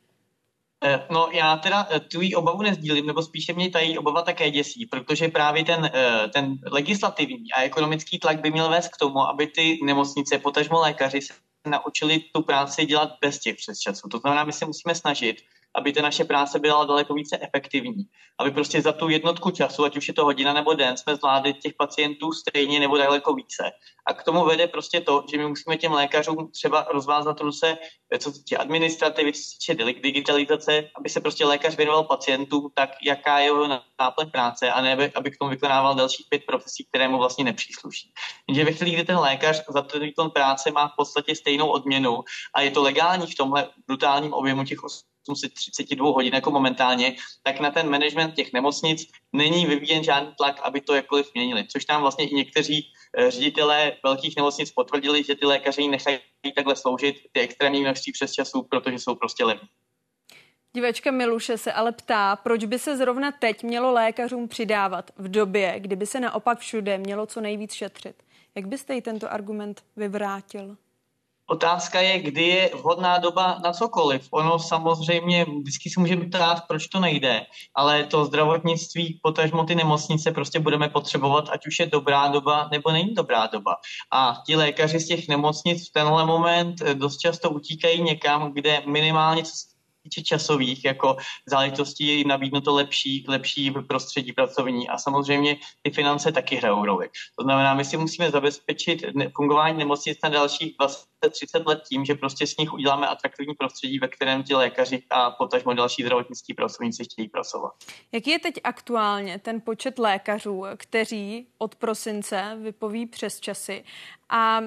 [0.85, 4.85] Eh, no já teda eh, tu obavu nezdílím, nebo spíše mě ta obava také děsí,
[4.85, 9.47] protože právě ten, eh, ten legislativní a ekonomický tlak by měl vést k tomu, aby
[9.47, 11.33] ty nemocnice, potažmo lékaři se
[11.67, 14.09] naučili tu práci dělat bez těch přesčasů.
[14.09, 15.35] To znamená, my se musíme snažit,
[15.75, 18.03] aby ta naše práce byla daleko více efektivní.
[18.39, 21.53] Aby prostě za tu jednotku času, ať už je to hodina nebo den, jsme zvládli
[21.53, 23.71] těch pacientů stejně nebo daleko více.
[24.07, 27.77] A k tomu vede prostě to, že my musíme těm lékařům třeba rozvázat ruce,
[28.19, 32.89] co se týče administrativy, co se týče digitalizace, aby se prostě lékař věnoval pacientům tak,
[33.03, 33.67] jaká je jeho
[33.99, 38.13] náplň práce a ne, aby k tomu vykonával dalších pět profesí, které mu vlastně nepřísluší.
[38.47, 42.23] Jenže ve chvíli, kdy ten lékař za ten výkon práce má v podstatě stejnou odměnu
[42.55, 44.83] a je to legální v tomhle brutálním objemu těch
[45.29, 50.81] 832 hodin jako momentálně, tak na ten management těch nemocnic není vyvíjen žádný tlak, aby
[50.81, 51.67] to jakkoliv měnili.
[51.67, 56.19] Což tam vlastně i někteří eh, ředitelé velkých nemocnic potvrdili, že ty lékaři nechají
[56.55, 59.67] takhle sloužit ty extrémní množství přes časů, protože jsou prostě levní.
[60.75, 65.75] Divečka Miluše se ale ptá, proč by se zrovna teď mělo lékařům přidávat v době,
[65.79, 68.23] kdyby se naopak všude mělo co nejvíc šetřit.
[68.55, 70.77] Jak byste jí tento argument vyvrátil?
[71.49, 74.27] Otázka je, kdy je vhodná doba na cokoliv.
[74.31, 80.31] Ono samozřejmě, vždycky si můžeme ptát, proč to nejde, ale to zdravotnictví, potažmo ty nemocnice
[80.31, 83.75] prostě budeme potřebovat, ať už je dobrá doba nebo není dobrá doba.
[84.13, 89.43] A ti lékaři z těch nemocnic v tenhle moment dost často utíkají někam, kde minimálně
[89.43, 89.72] co
[90.03, 96.55] týče časových jako záležitostí je nabídnuto lepší, lepší prostředí pracovní a samozřejmě ty finance taky
[96.55, 97.09] hrajou roli.
[97.39, 99.03] To znamená, my si musíme zabezpečit
[99.35, 100.75] fungování nemocnic na dalších
[101.23, 105.31] 20-30 let tím, že prostě s nich uděláme atraktivní prostředí, ve kterém ti lékaři a
[105.31, 107.71] potažmo další zdravotnický pracovníci chtějí pracovat.
[108.11, 113.83] Jaký je teď aktuálně ten počet lékařů, kteří od prosince vypoví přes časy
[114.29, 114.61] a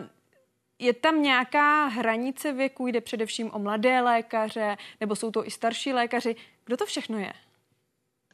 [0.79, 5.93] je tam nějaká hranice věku, jde především o mladé lékaře, nebo jsou to i starší
[5.93, 6.37] lékaři?
[6.65, 7.33] Kdo to všechno je?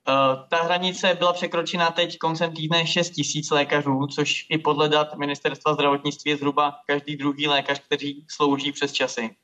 [0.09, 5.17] Uh, ta hranice byla překročena teď koncem týdne 6 tisíc lékařů, což i podle dat
[5.17, 9.37] ministerstva zdravotnictví je zhruba každý druhý lékař, který slouží přes časy.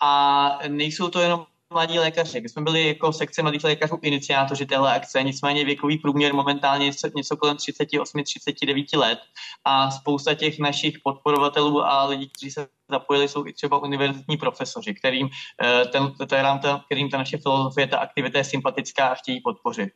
[0.00, 2.40] A nejsou to jenom mladí lékaři.
[2.40, 6.92] My jsme byli jako sekce mladých lékařů iniciátoři téhle akce, nicméně věkový průměr momentálně je
[7.16, 9.18] něco kolem 38-39 let
[9.64, 14.94] a spousta těch našich podporovatelů a lidí, kteří se zapojili, jsou i třeba univerzitní profesoři,
[14.94, 15.28] kterým,
[15.62, 19.88] eh, ten, ten, kterým ta naše filozofie, ta aktivita je sympatická a chtějí podpořit.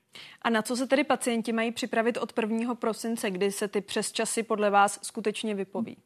[0.43, 2.75] A na co se tedy pacienti mají připravit od 1.
[2.75, 5.97] prosince, kdy se ty přesčasy podle vás skutečně vypoví?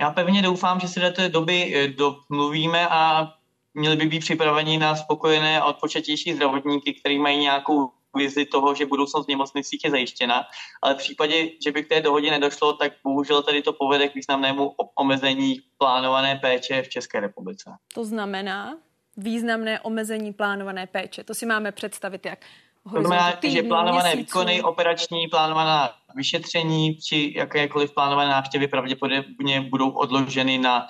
[0.00, 3.32] Já pevně doufám, že se do té doby eh, domluvíme a
[3.74, 8.86] měli by být připraveni na spokojené a odpočatější zdravotníky, kteří mají nějakou vizi toho, že
[8.86, 10.42] budoucnost v nemocnicích je zajištěna,
[10.82, 14.14] ale v případě, že by k té dohodě nedošlo, tak bohužel tady to povede k
[14.14, 17.70] významnému omezení plánované péče v České republice.
[17.94, 18.78] To znamená
[19.16, 21.24] významné omezení plánované péče.
[21.24, 22.38] To si máme představit jak
[22.84, 24.38] to znamená, že plánované měsíců.
[24.38, 30.86] výkony, operační, plánovaná vyšetření či jakékoliv plánované návštěvy pravděpodobně budou odloženy na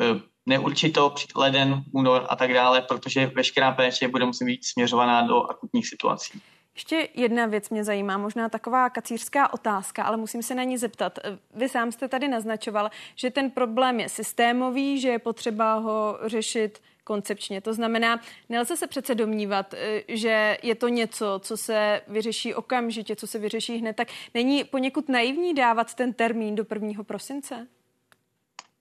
[0.00, 5.42] eh, neurčito, leden, únor a tak dále, protože veškerá péče bude muset být směřovaná do
[5.42, 6.40] akutních situací.
[6.74, 11.18] Ještě jedna věc mě zajímá, možná taková kacířská otázka, ale musím se na ní zeptat.
[11.54, 16.82] Vy sám jste tady naznačoval, že ten problém je systémový, že je potřeba ho řešit
[17.04, 17.60] koncepčně.
[17.60, 23.16] To znamená, nelze se přece domnívat, eh, že je to něco, co se vyřeší okamžitě,
[23.16, 23.96] co se vyřeší hned.
[23.96, 27.04] Tak není poněkud naivní dávat ten termín do 1.
[27.04, 27.66] prosince?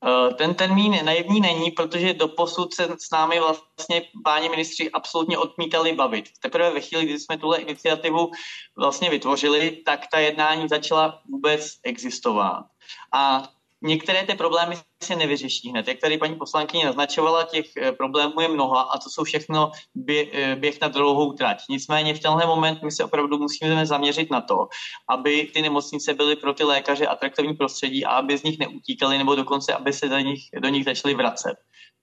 [0.05, 5.37] Eh, ten termín naivní není, protože do posud se s námi vlastně páni ministři absolutně
[5.37, 6.25] odmítali bavit.
[6.41, 8.31] Teprve ve chvíli, kdy jsme tuhle iniciativu
[8.77, 12.65] vlastně vytvořili, tak ta jednání začala vůbec existovat.
[13.13, 13.49] A
[13.85, 15.87] některé ty problémy se nevyřeší hned.
[15.87, 19.71] Jak tady paní poslankyně naznačovala, těch eh, problémů je mnoha a to jsou všechno
[20.09, 21.63] eh, běh na dlouhou trať.
[21.69, 24.67] Nicméně v tenhle moment my se opravdu musíme zaměřit na to,
[25.09, 29.35] aby ty nemocnice byly pro ty lékaře atraktivní prostředí a aby z nich neutíkali nebo
[29.35, 31.55] dokonce, aby se do nich, do nich začali vracet.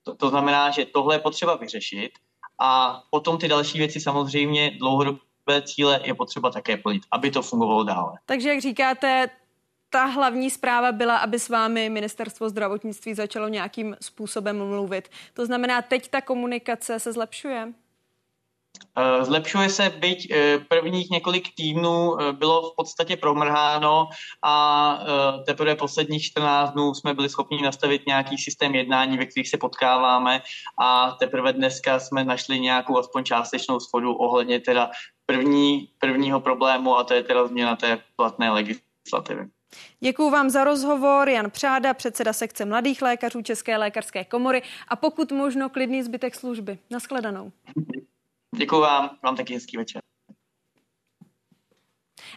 [0.03, 2.11] To, to znamená, že tohle je potřeba vyřešit
[2.59, 7.83] a potom ty další věci samozřejmě dlouhodobé cíle je potřeba také plnit, aby to fungovalo
[7.83, 8.11] dále.
[8.25, 9.29] Takže jak říkáte,
[9.93, 15.09] ta hlavní zpráva byla, aby s vámi ministerstvo zdravotnictví začalo nějakým způsobem mluvit.
[15.33, 17.73] To znamená, teď ta komunikace se zlepšuje?
[18.97, 24.09] Eh, zlepšuje se, byť eh, prvních několik týdnů eh, bylo v podstatě promrháno
[24.43, 24.55] a
[25.45, 30.41] teprve posledních 14 dnů jsme byli schopni nastavit nějaký systém jednání, ve kterých se potkáváme
[30.79, 34.91] a teprve dneska jsme našli nějakou aspoň částečnou schodu ohledně teda
[35.25, 39.49] první, prvního problému a to je teda změna té platné legislativy.
[39.99, 41.29] Děkuji vám za rozhovor.
[41.29, 46.79] Jan Přáda, předseda sekce mladých lékařů České lékařské komory a pokud možno klidný zbytek služby.
[46.89, 47.51] Naschledanou.
[48.55, 50.01] Děkuji vám, vám taky hezký večer.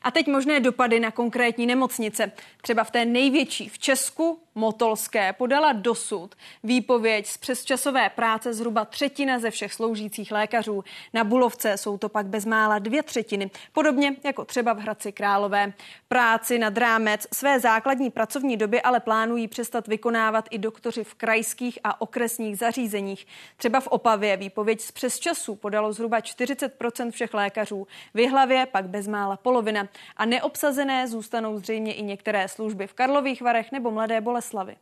[0.03, 2.33] A teď možné dopady na konkrétní nemocnice.
[2.63, 9.39] Třeba v té největší v Česku, Motolské, podala dosud výpověď z přesčasové práce zhruba třetina
[9.39, 10.85] ze všech sloužících lékařů.
[11.15, 15.73] Na Bulovce jsou to pak bezmála dvě třetiny, podobně jako třeba v Hradci Králové.
[16.09, 21.79] Práci na drámec své základní pracovní doby ale plánují přestat vykonávat i doktoři v krajských
[21.85, 23.27] a okresních zařízeních.
[23.57, 29.37] Třeba v Opavě výpověď z přesčasů podalo zhruba 40% všech lékařů, v Jihlavě pak bezmála
[29.37, 34.77] polovina a neobsazené zůstanou zřejmě i některé služby v Karlových Varech nebo Mladé Boleslavy.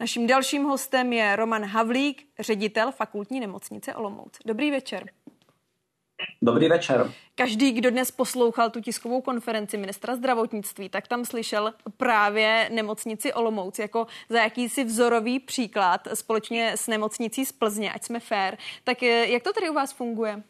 [0.00, 4.38] Naším dalším hostem je Roman Havlík, ředitel fakultní nemocnice Olomouc.
[4.46, 5.10] Dobrý večer.
[6.42, 7.12] Dobrý večer.
[7.34, 13.78] Každý, kdo dnes poslouchal tu tiskovou konferenci ministra zdravotnictví, tak tam slyšel právě nemocnici Olomouc
[13.78, 18.56] jako za jakýsi vzorový příklad společně s nemocnicí z Plzně, ať jsme fair.
[18.84, 20.42] Tak eh, jak to tady u vás funguje?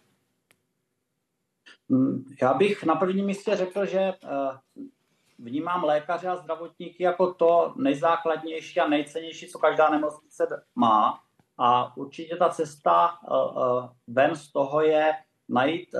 [1.88, 4.14] Mm, já bych na prvním místě řekl, že eh,
[5.38, 11.20] vnímám lékaře a zdravotníky jako to nejzákladnější a nejcennější, co každá nemocnice má.
[11.58, 15.12] A určitě ta cesta eh, eh, ven z toho je
[15.48, 15.94] najít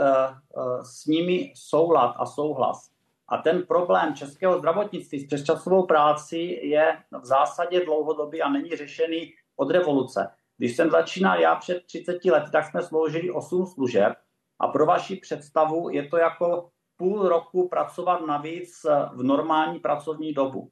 [0.83, 2.90] s nimi soulad a souhlas.
[3.29, 9.33] A ten problém českého zdravotnictví s přesčasovou práci je v zásadě dlouhodobý a není řešený
[9.57, 10.31] od revoluce.
[10.57, 14.12] Když jsem začínal já před 30 lety, tak jsme sloužili 8 služeb
[14.59, 20.70] a pro vaši představu je to jako půl roku pracovat navíc v normální pracovní dobu.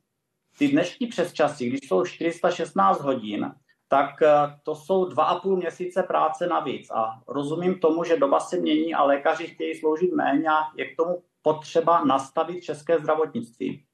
[0.58, 3.54] Ty dnešní přesčasy, když jsou 416 hodin,
[3.88, 4.28] tak eh,
[4.62, 6.90] to jsou dva a půl měsíce práce navíc.
[6.90, 10.96] A rozumím tomu, že doba se mění a lékaři chtějí sloužit méně a je k
[10.96, 13.84] tomu potřeba nastavit české zdravotnictví.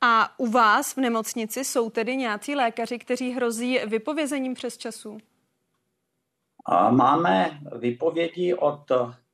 [0.00, 5.18] A u vás v nemocnici jsou tedy nějací lékaři, kteří hrozí vypovězením přes času?
[6.90, 8.92] Máme vypovědi od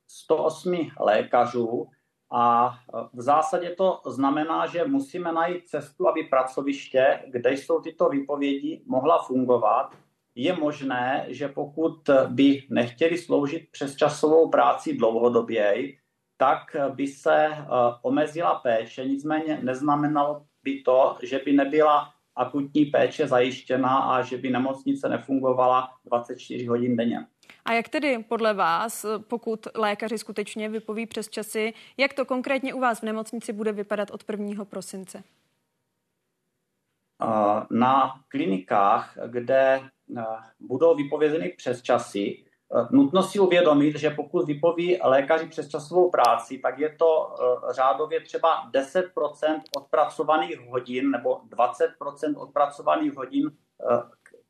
[0.09, 1.87] 108 lékařů
[2.31, 2.75] a
[3.13, 9.23] v zásadě to znamená, že musíme najít cestu, aby pracoviště, kde jsou tyto výpovědi, mohla
[9.23, 9.95] fungovat.
[10.35, 15.97] Je možné, že pokud by nechtěli sloužit přes časovou práci dlouhodoběji,
[16.37, 16.59] tak
[16.95, 17.65] by se eh,
[18.01, 24.49] omezila péče, nicméně neznamenalo by to, že by nebyla akutní péče zajištěna a že by
[24.49, 27.25] nemocnice nefungovala 24 hodin denně.
[27.65, 32.79] A jak tedy podle vás, pokud lékaři skutečně vypoví přes časy, jak to konkrétně u
[32.79, 34.65] vás v nemocnici bude vypadat od 1.
[34.65, 35.23] prosince?
[37.71, 39.81] Na klinikách, kde
[40.59, 42.45] budou vypovězeny přes časy,
[42.91, 47.35] Nutno si uvědomit, že pokud vypoví lékaři přes časovou práci, tak je to
[47.71, 53.51] řádově třeba 10% odpracovaných hodin nebo 20% odpracovaných hodin,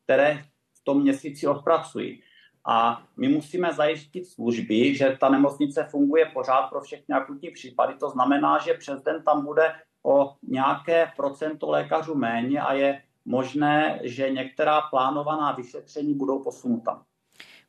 [0.03, 0.43] které
[0.73, 2.23] v tom měsíci odpracují.
[2.71, 7.93] A my musíme zajistit služby, že ta nemocnice funguje pořád pro všechny akutní případy.
[7.93, 13.99] To znamená, že přes den tam bude o nějaké procento lékařů méně a je možné,
[14.03, 17.01] že některá plánovaná vyšetření budou posunuta.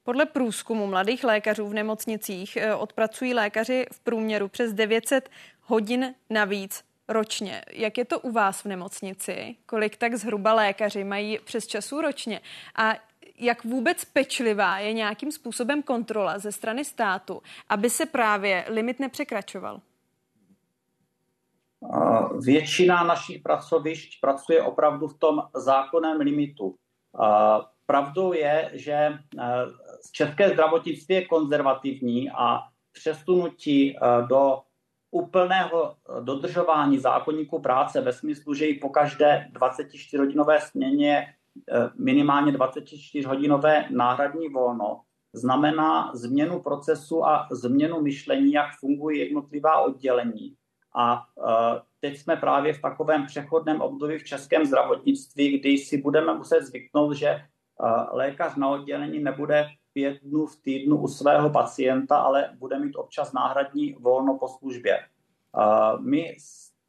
[0.02, 5.30] Podle průzkumu mladých lékařů v nemocnicích eh, odpracují lékaři v průměru přes 900
[5.62, 7.62] hodin navíc ročně.
[7.72, 9.56] Jak je to u vás v nemocnici?
[9.66, 12.40] Kolik tak zhruba lékaři mají přes časů ročně?
[12.76, 13.09] A
[13.40, 19.80] jak vůbec pečlivá je nějakým způsobem kontrola ze strany státu, aby se právě limit nepřekračoval?
[22.44, 26.74] Většina našich pracovišť pracuje opravdu v tom zákonném limitu.
[27.86, 29.18] Pravdou je, že e,
[30.12, 32.58] české zdravotnictví je konzervativní a
[32.92, 34.62] přesunutí e, do
[35.10, 41.34] úplného dodržování zákonníku práce ve smyslu, že i po každé 24-hodinové směně
[41.98, 45.00] minimálně 24-hodinové náhradní volno,
[45.32, 50.54] znamená změnu procesu a změnu myšlení, jak fungují jednotlivá oddělení.
[50.96, 51.22] A
[52.00, 57.12] teď jsme právě v takovém přechodném období v českém zdravotnictví, kdy si budeme muset zvyknout,
[57.12, 57.40] že
[58.12, 63.32] lékař na oddělení nebude pět dnů v týdnu u svého pacienta, ale bude mít občas
[63.32, 64.98] náhradní volno po službě.
[66.00, 66.36] My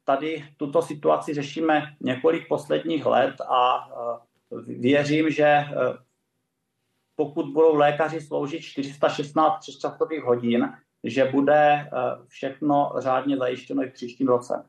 [0.04, 3.88] tady tuto situaci řešíme několik posledních let a
[4.66, 5.64] věřím, že
[7.16, 10.72] pokud budou lékaři sloužit 416 přesčasových hodin,
[11.04, 11.90] že bude
[12.28, 14.64] všechno řádně zajištěno i v příštím roce.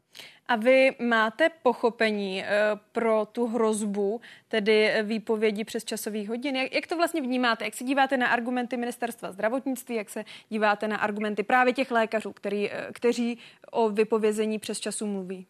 [0.48, 2.44] A vy máte pochopení
[2.92, 6.56] pro tu hrozbu, tedy výpovědi přes časových hodin?
[6.56, 7.66] Jak, jak to vlastně vnímáte?
[7.66, 9.96] Jak se díváte na argumenty ministerstva zdravotnictví?
[9.96, 13.40] Jak se díváte na argumenty právě těch lékařů, který, kteří
[13.72, 15.48] o vypovězení přes času mluví?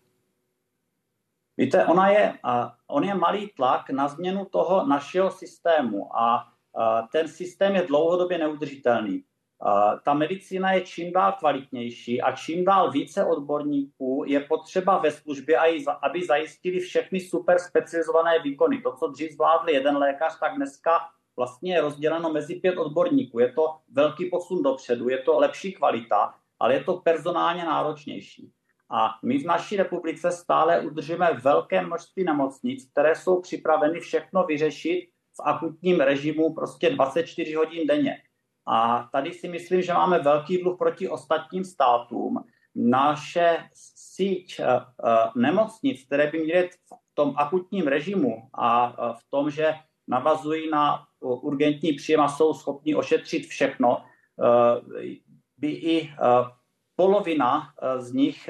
[1.57, 2.39] Víte, ona je,
[2.87, 6.47] on je malý tlak na změnu toho našeho systému a
[7.11, 9.23] ten systém je dlouhodobě neudržitelný.
[10.03, 15.57] Ta medicína je čím dál kvalitnější a čím dál více odborníků je potřeba ve službě,
[16.01, 18.81] aby zajistili všechny super specializované výkony.
[18.81, 20.99] To, co dřív zvládl jeden lékař, tak dneska
[21.37, 23.39] vlastně je rozděleno mezi pět odborníků.
[23.39, 28.51] Je to velký posun dopředu, je to lepší kvalita, ale je to personálně náročnější.
[28.91, 35.09] A my v naší republice stále udržíme velké množství nemocnic, které jsou připraveny všechno vyřešit
[35.35, 38.17] v akutním režimu prostě 24 hodin denně.
[38.67, 42.43] A tady si myslím, že máme velký dluh proti ostatním státům.
[42.75, 44.65] Naše síť uh,
[45.41, 49.73] nemocnic, které by měly v tom akutním režimu a uh, v tom, že
[50.07, 54.03] navazují na urgentní příjem a jsou schopni ošetřit všechno,
[55.57, 56.09] by i
[56.95, 57.61] polovina
[57.97, 58.49] z nich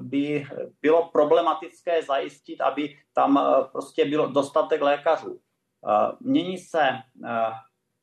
[0.00, 0.46] by
[0.82, 3.40] bylo problematické zajistit, aby tam
[3.72, 5.40] prostě bylo dostatek lékařů.
[6.20, 6.88] Mění se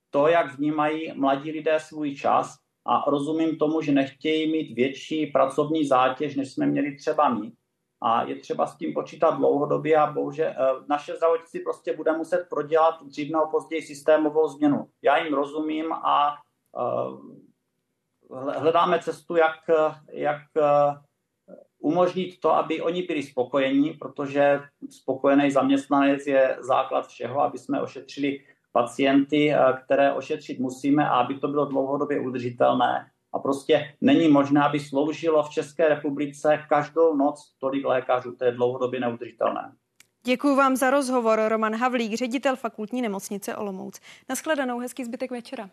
[0.09, 5.85] to, jak vnímají mladí lidé svůj čas a rozumím tomu, že nechtějí mít větší pracovní
[5.85, 7.53] zátěž, než jsme měli třeba mít.
[8.01, 10.53] A je třeba s tím počítat dlouhodobě a bohužel
[10.89, 14.89] naše zdravotnictví prostě bude muset prodělat dřív nebo později systémovou změnu.
[15.01, 16.35] Já jim rozumím a
[18.29, 19.59] hledáme cestu, jak,
[20.11, 20.41] jak
[21.79, 28.39] umožnit to, aby oni byli spokojení, protože spokojený zaměstnanec je základ všeho, aby jsme ošetřili
[28.71, 29.53] pacienty,
[29.83, 33.11] které ošetřit musíme a aby to bylo dlouhodobě udržitelné.
[33.33, 38.35] A prostě není možné, aby sloužilo v České republice každou noc tolik lékařů.
[38.35, 39.73] To je dlouhodobě neudržitelné.
[40.23, 41.39] Děkuji vám za rozhovor.
[41.47, 43.99] Roman Havlík, ředitel fakultní nemocnice Olomouc.
[44.29, 45.69] Naschledanou, hezký zbytek večera.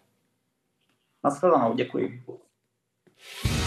[1.24, 2.22] Naschledanou, děkuji.
[3.19, 3.66] Thank you.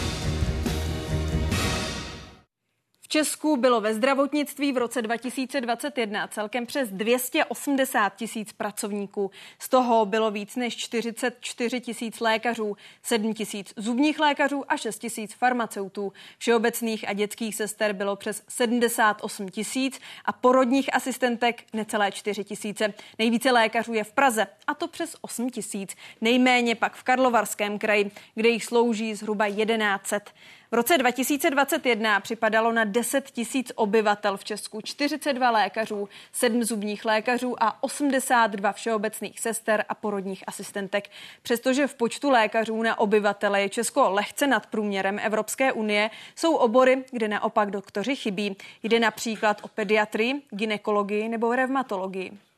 [3.11, 9.31] Česku bylo ve zdravotnictví v roce 2021 celkem přes 280 tisíc pracovníků.
[9.59, 15.33] Z toho bylo víc než 44 tisíc lékařů, 7 tisíc zubních lékařů a 6 tisíc
[15.33, 16.13] farmaceutů.
[16.37, 22.93] Všeobecných a dětských sester bylo přes 78 tisíc a porodních asistentek necelé 4 tisíce.
[23.19, 25.95] Nejvíce lékařů je v Praze a to přes 8 tisíc.
[26.21, 30.31] Nejméně pak v Karlovarském kraji, kde jich slouží zhruba 1100.
[30.71, 37.63] V roce 2021 připadalo na 10 tisíc obyvatel v Česku 42 lékařů, 7 zubních lékařů
[37.63, 41.09] a 82 všeobecných sester a porodních asistentek.
[41.41, 47.03] Přestože v počtu lékařů na obyvatele je Česko lehce nad průměrem Evropské unie, jsou obory,
[47.11, 48.57] kde naopak doktoři chybí.
[48.83, 52.48] Jde například o pediatrii, ginekologii nebo revmatologii.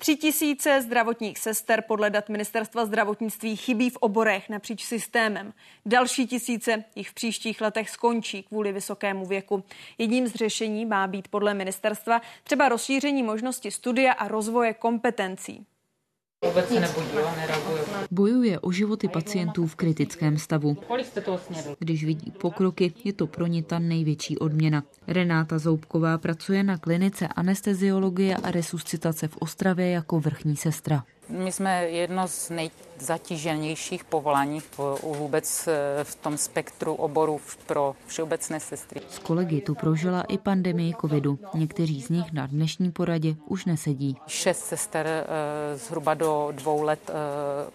[0.00, 5.52] Tři tisíce zdravotních sester podle dat ministerstva zdravotnictví chybí v oborech napříč systémem.
[5.86, 9.64] Další tisíce jich v příštích letech skončí kvůli vysokému věku.
[9.98, 15.66] Jedním z řešení má být podle ministerstva třeba rozšíření možnosti studia a rozvoje kompetencí.
[16.44, 17.82] Vůbec se nebudila, nereaguje.
[18.10, 20.74] Bojuje o životy pacientů v kritickém stavu.
[20.74, 21.76] Kolik jste toho snědl?
[21.78, 24.84] Když vidí pokroky, je to pro ně ta největší odměna.
[25.06, 31.04] Renáta Zoubková pracuje na klinice anesteziologie a resuscitace v Ostravě jako vrchní sestra.
[31.30, 34.62] My jsme jedno z nejzatíženějších povolání
[35.02, 39.00] vůbec eh, v tom spektru oborů pro všeobecné sestry.
[39.10, 41.38] S kolegy tu prožila i pandemii covidu.
[41.54, 44.16] Někteří z nich na dnešní poradě už nesedí.
[44.26, 47.12] Šest sester eh, zhruba do dvou let eh,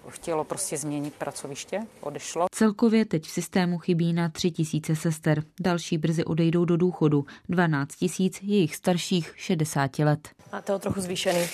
[0.09, 2.45] chtělo prostě změnit pracoviště, odešlo.
[2.51, 5.43] Celkově teď v systému chybí na tři tisíce sester.
[5.59, 7.25] Další brzy odejdou do důchodu.
[7.49, 10.29] 12 tisíc jejich starších 60 let.
[10.51, 11.47] Máte ho trochu zvýšený.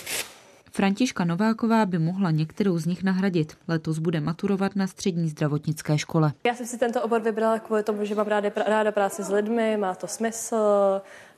[0.74, 3.58] Františka Nováková by mohla některou z nich nahradit.
[3.68, 6.34] Letos bude maturovat na střední zdravotnické škole.
[6.46, 9.78] Já jsem si tento obor vybrala kvůli tomu, že mám ráda, ráda práci s lidmi,
[9.78, 10.56] má to smysl,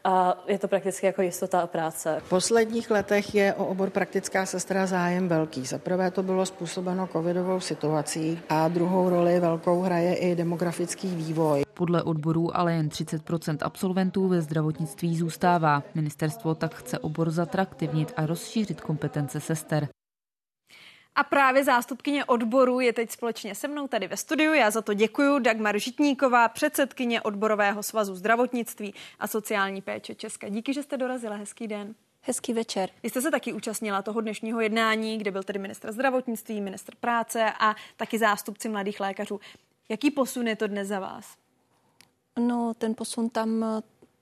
[0.04, 2.22] a je to prakticky jako jistota a práce.
[2.26, 5.66] V posledních letech je o obor praktická sestra zájem velký.
[5.66, 11.64] Za prvé to bylo způsobeno covidovou situací a druhou roli velkou hraje i demografický vývoj.
[11.74, 15.84] Podle odborů ale jen 30% absolventů ve zdravotnictví zůstává.
[15.96, 19.88] Ministerstvo tak chce obor zatraktivnit a rozšířit kompetence sester.
[21.16, 24.54] A právě zástupkyně odboru je teď společně se mnou tady ve studiu.
[24.54, 25.40] Já za to děkuji.
[25.40, 30.50] Dagmar Žitníková, předsedkyně odborového svazu zdravotnictví a sociální péče České.
[30.50, 31.36] Díky, že jste dorazila.
[31.36, 31.96] Hezký den.
[32.22, 32.90] Hezký večer.
[33.04, 37.54] Vy jste se taky účastnila toho dnešního jednání, kde byl tedy ministr zdravotnictví, ministr práce
[37.60, 39.40] a taky zástupci mladých lékařů.
[39.90, 41.36] Jaký posun je to dnes za vás?
[42.40, 43.66] No, ten posun tam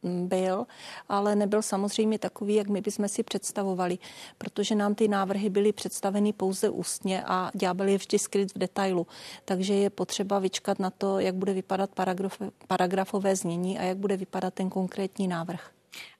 [0.03, 0.65] byl,
[1.09, 3.97] ale nebyl samozřejmě takový, jak my bychom si představovali,
[4.37, 9.07] protože nám ty návrhy byly představeny pouze ústně a ďábel je vždy skryt v detailu.
[9.45, 14.17] Takže je potřeba vyčkat na to, jak bude vypadat paragraf, paragrafové znění a jak bude
[14.17, 15.71] vypadat ten konkrétní návrh.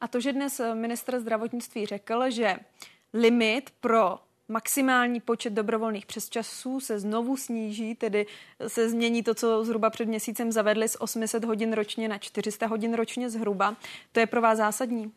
[0.02, 2.56] A to, že dnes minister zdravotnictví řekl, že
[3.14, 4.20] limit pro
[4.52, 8.26] maximální počet dobrovolných přesčasů se znovu sníží, tedy
[8.68, 12.94] se změní to, co zhruba před měsícem zavedli z 800 hodin ročně na 400 hodin
[12.94, 13.76] ročně zhruba.
[14.12, 15.12] To je pro vás zásadní?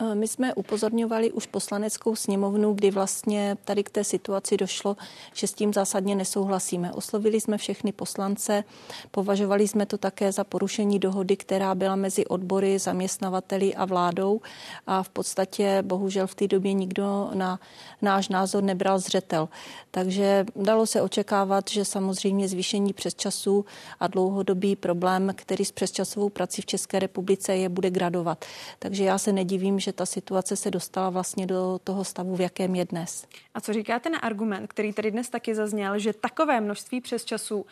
[0.00, 4.96] Eh, my jsme upozorňovali už poslaneckou sněmovnu, kdy vlastně tady k té situaci došlo,
[5.34, 6.92] že s tím zásadně nesouhlasíme.
[6.92, 8.64] Oslovili jsme všechny poslance,
[9.10, 14.40] považovali jsme to také za porušení dohody, která byla mezi odbory, zaměstnavateli a vládou
[14.86, 17.60] a v podstatě bohužel v té době nikdo na
[18.02, 19.48] náš názor nebral zřetel.
[19.90, 23.64] Takže dalo se očekávat, že samozřejmě zvýšení přesčasů
[24.00, 28.44] a dlouhodobý problém, který s přesčasovou prací v České republice je, bude gradovat.
[28.78, 32.40] Takže já se nedivím, že že ta situace se dostala vlastně do toho stavu, v
[32.40, 33.26] jakém je dnes.
[33.54, 37.66] A co říkáte na argument, který tady dnes taky zazněl, že takové množství přes času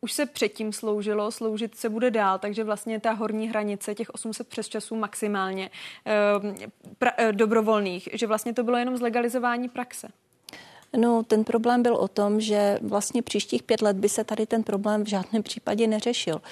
[0.00, 4.48] už se předtím sloužilo, sloužit se bude dál, takže vlastně ta horní hranice těch 800
[4.48, 5.70] přes časů maximálně
[6.06, 10.08] eh, pra, eh, dobrovolných, že vlastně to bylo jenom zlegalizování praxe.
[10.96, 14.62] No, ten problém byl o tom, že vlastně příštích pět let by se tady ten
[14.62, 16.42] problém v žádném případě neřešil.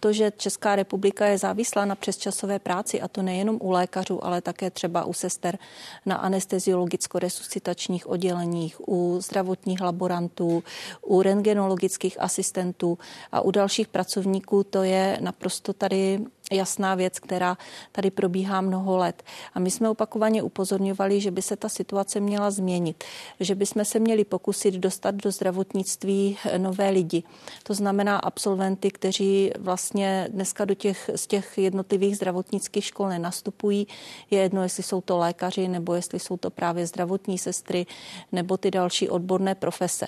[0.00, 4.40] To, že Česká republika je závislá na přesčasové práci, a to nejenom u lékařů, ale
[4.40, 5.58] také třeba u sester
[6.06, 10.64] na anesteziologicko-resuscitačních odděleních, u zdravotních laborantů,
[11.02, 12.98] u rengenologických asistentů
[13.32, 16.20] a u dalších pracovníků, to je naprosto tady
[16.52, 17.56] jasná věc, která
[17.92, 19.22] tady probíhá mnoho let.
[19.54, 23.04] A my jsme opakovaně upozorňovali, že by se ta situace měla změnit,
[23.40, 27.22] že by jsme se měli pokusit dostat do zdravotnictví nové lidi.
[27.62, 33.86] To znamená absolventy, kteří vlastně dneska do těch, z těch jednotlivých zdravotnických škol nenastupují.
[34.30, 37.86] Je jedno, jestli jsou to lékaři, nebo jestli jsou to právě zdravotní sestry,
[38.32, 40.06] nebo ty další odborné profese.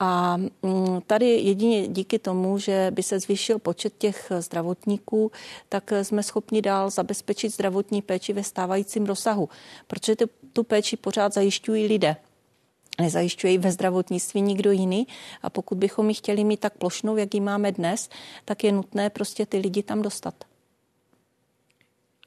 [0.00, 5.32] A mm, tady jedině díky tomu, že by se zvýšil počet těch zdravotníků,
[5.68, 9.48] tak jsme schopni dál zabezpečit zdravotní péči ve stávajícím rozsahu,
[9.86, 10.16] protože
[10.52, 12.16] tu péči pořád zajišťují lidé.
[13.00, 15.06] Nezajišťuje ji ve zdravotnictví nikdo jiný
[15.42, 18.10] a pokud bychom ji chtěli mít tak plošnou, jak ji máme dnes,
[18.44, 20.34] tak je nutné prostě ty lidi tam dostat.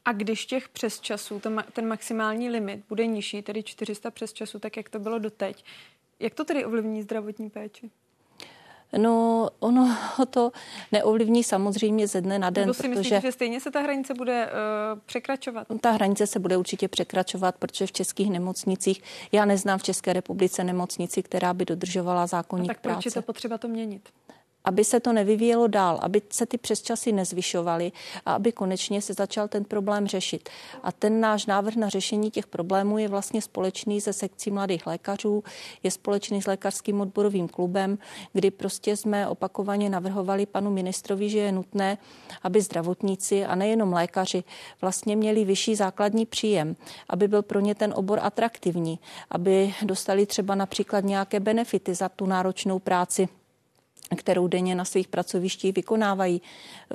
[0.06, 1.42] A když těch přes časů,
[1.74, 5.66] ten maximální limit bude nižší, tedy 400 přes časů, tak jak to bylo doteď,
[6.20, 7.92] jak to tedy ovlivní zdravotní péči?
[8.98, 9.98] No, ono
[10.30, 10.52] to
[10.92, 12.64] neovlivní samozřejmě ze dne na den.
[12.64, 15.68] Nebo si protože myslíte, že stejně se ta hranice bude uh, překračovat?
[15.82, 20.64] Ta hranice se bude určitě překračovat, protože v českých nemocnicích, já neznám v České republice
[20.64, 22.82] nemocnici, která by dodržovala zákonník práce.
[22.82, 24.10] tak proč je to potřeba to měnit?
[24.66, 27.92] Aby se to nevyvíjelo dál, aby se ty přesčasy nezvyšovaly
[28.26, 30.50] a aby konečně se začal ten problém řešit.
[30.84, 35.44] A ten náš návrh na řešení těch problémů je vlastně společný se sekcí mladých lékařů,
[35.84, 37.98] je společný s lékařským odborovým klubem,
[38.34, 41.98] kdy prostě jsme opakovaně navrhovali panu ministrovi, že je nutné,
[42.44, 44.44] aby zdravotníci a nejenom lékaři
[44.82, 46.76] vlastně měli vyšší základní příjem,
[47.10, 49.00] aby byl pro ně ten obor atraktivní,
[49.32, 53.30] aby dostali třeba například nějaké benefity za tu náročnou práci
[54.16, 56.42] kterou denně na svých pracovištích vykonávají.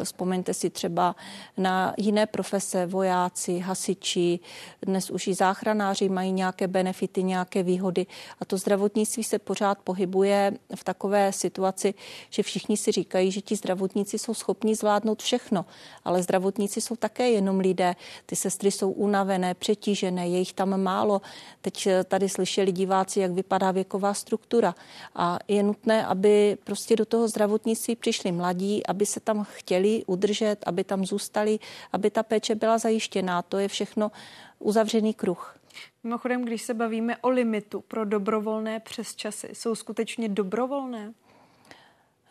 [0.03, 1.17] Vzpomeňte si třeba
[1.57, 4.41] na jiné profese, vojáci, hasiči,
[4.83, 8.07] dnes už i záchranáři mají nějaké benefity, nějaké výhody
[8.41, 11.95] a to zdravotnictví se pořád pohybuje v takové situaci,
[12.31, 15.65] že všichni si říkají, že ti zdravotníci jsou schopni zvládnout všechno,
[16.05, 17.97] ale zdravotníci jsou také jenom lidé.
[18.27, 21.23] Ty sestry jsou unavené, přetížené, je jich tam málo.
[21.61, 24.75] Teď tady slyšeli diváci, jak vypadá věková struktura
[25.15, 30.05] a je nutné, aby prostě do do toho zdravotnictví přišli mladí, aby se tam chtěli
[30.07, 31.59] udržet, aby tam zůstali,
[31.93, 33.43] aby ta péče byla zajištěná.
[33.43, 34.13] To je všechno
[34.59, 35.57] uzavřený kruh.
[36.05, 41.13] Mimochodem, když se bavíme o limitu pro dobrovolné přesčasy, jsou skutečně dobrovolné?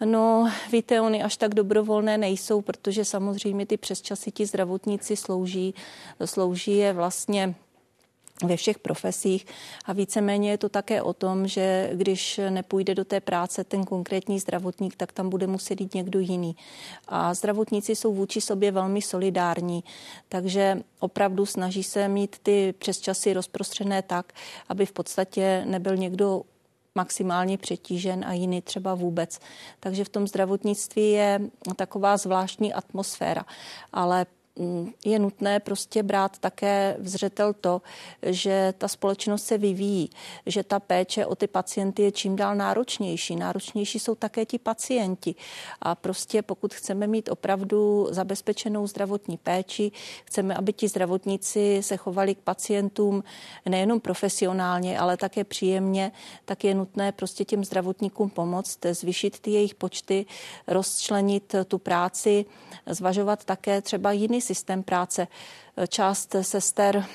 [0.05, 5.75] No, víte, oni až tak dobrovolné nejsou, protože samozřejmě ty přesčasy ti zdravotníci slouží,
[6.25, 7.55] slouží je vlastně
[8.45, 9.45] ve všech profesích
[9.85, 14.39] a víceméně je to také o tom, že když nepůjde do té práce ten konkrétní
[14.39, 16.55] zdravotník, tak tam bude muset jít někdo jiný.
[17.07, 19.83] A zdravotníci jsou vůči sobě velmi solidární,
[20.29, 24.33] takže opravdu snaží se mít ty přesčasy rozprostřené tak,
[24.69, 26.41] aby v podstatě nebyl někdo
[26.95, 29.39] maximálně přetížen a jiný třeba vůbec.
[29.79, 31.41] Takže v tom zdravotnictví je
[31.75, 33.45] taková zvláštní atmosféra.
[33.93, 34.25] Ale
[35.05, 37.81] je nutné prostě brát také vzřetel to,
[38.21, 40.09] že ta společnost se vyvíjí,
[40.45, 43.35] že ta péče o ty pacienty je čím dál náročnější.
[43.35, 45.35] Náročnější jsou také ti pacienti.
[45.81, 49.91] A prostě pokud chceme mít opravdu zabezpečenou zdravotní péči,
[50.25, 53.23] chceme, aby ti zdravotníci se chovali k pacientům
[53.65, 56.11] nejenom profesionálně, ale také příjemně,
[56.45, 60.25] tak je nutné prostě těm zdravotníkům pomoct, zvýšit ty jejich počty,
[60.67, 62.45] rozčlenit tu práci,
[62.85, 65.27] zvažovat také třeba jiný systém práce.
[65.87, 67.05] Část sester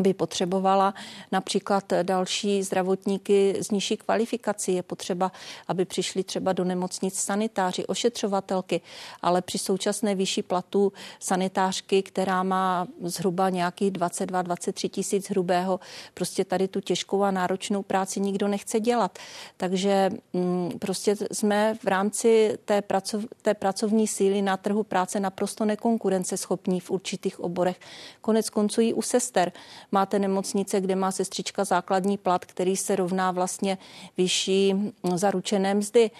[0.00, 0.94] by potřebovala
[1.32, 4.74] například další zdravotníky z nižší kvalifikací.
[4.74, 5.32] Je potřeba,
[5.68, 8.80] aby přišli třeba do nemocnic sanitáři, ošetřovatelky,
[9.22, 15.80] ale při současné výši platu sanitářky, která má zhruba nějakých 22-23 tisíc hrubého,
[16.14, 19.18] prostě tady tu těžkou a náročnou práci nikdo nechce dělat.
[19.56, 25.64] Takže mm, prostě jsme v rámci té, pracov, té pracovní síly na trhu práce naprosto
[25.64, 27.80] nekonkurenceschopní v určitých oborech.
[28.20, 29.52] Konec konců i u sester.
[29.94, 33.78] Máte nemocnice, kde má sestřička základní plat, který se rovná vlastně
[34.16, 34.74] vyšší
[35.14, 36.10] zaručené mzdy.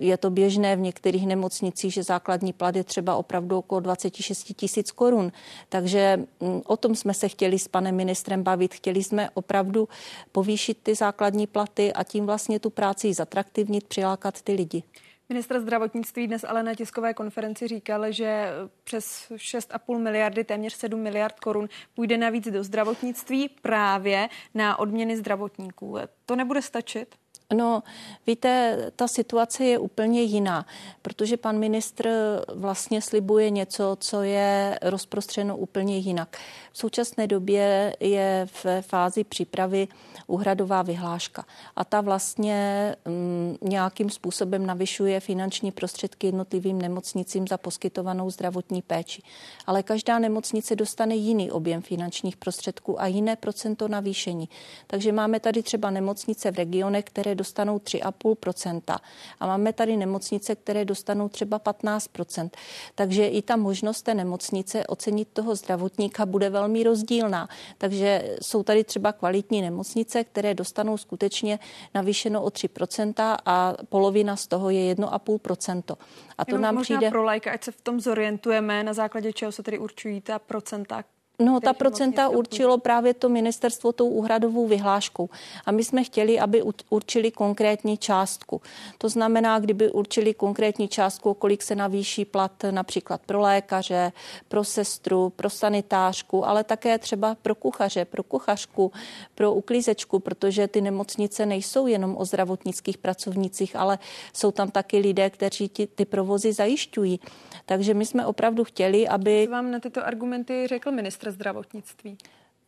[0.00, 4.90] Je to běžné v některých nemocnicích, že základní plat je třeba opravdu okolo 26 tisíc
[4.90, 5.32] korun.
[5.68, 8.74] Takže mm, o tom jsme se chtěli s panem ministrem bavit.
[8.74, 9.88] Chtěli jsme opravdu
[10.32, 14.82] povýšit ty základní platy a tím vlastně tu práci zatraktivnit, přilákat ty lidi.
[15.30, 18.48] Ministr zdravotnictví dnes ale na tiskové konferenci říkal, že
[18.84, 25.96] přes 6,5 miliardy, téměř 7 miliard korun půjde navíc do zdravotnictví právě na odměny zdravotníků.
[26.26, 27.14] To nebude stačit?
[27.54, 27.82] No,
[28.26, 30.66] víte, ta situace je úplně jiná,
[31.02, 32.10] protože pan ministr
[32.54, 36.36] vlastně slibuje něco, co je rozprostřeno úplně jinak.
[36.78, 39.88] V současné době je v fázi přípravy
[40.26, 41.44] úhradová vyhláška
[41.76, 49.22] a ta vlastně mm, nějakým způsobem navyšuje finanční prostředky jednotlivým nemocnicím za poskytovanou zdravotní péči.
[49.66, 54.48] Ale každá nemocnice dostane jiný objem finančních prostředků a jiné procento navýšení.
[54.86, 58.98] Takže máme tady třeba nemocnice v regionech, které dostanou 3,5%
[59.40, 62.50] a máme tady nemocnice, které dostanou třeba 15%
[62.94, 67.48] Takže i ta možnost té nemocnice ocenit toho zdravotníka bude velmi rozdílná.
[67.78, 71.58] Takže jsou tady třeba kvalitní nemocnice, které dostanou skutečně
[71.94, 75.96] navýšeno o 3% a polovina z toho je 1,5%
[76.38, 77.10] A to Jenom nám přijde...
[77.10, 81.04] pro lajka, ať se v tom zorientujeme, na základě čeho se tedy určují ta procenta,
[81.42, 85.28] No, ta procenta určilo právě to ministerstvo tou úhradovou vyhláškou.
[85.66, 88.62] A my jsme chtěli, aby určili konkrétní částku.
[88.98, 94.12] To znamená, kdyby určili konkrétní částku, kolik se navýší plat například pro lékaře,
[94.48, 98.92] pro sestru, pro sanitářku, ale také třeba pro kuchaře, pro kuchařku,
[99.34, 103.98] pro uklízečku, protože ty nemocnice nejsou jenom o zdravotnických pracovnících, ale
[104.32, 107.20] jsou tam taky lidé, kteří ty, ty provozy zajišťují.
[107.68, 109.42] Takže my jsme opravdu chtěli, aby...
[109.46, 112.18] Co vám na tyto argumenty řekl ministr zdravotnictví?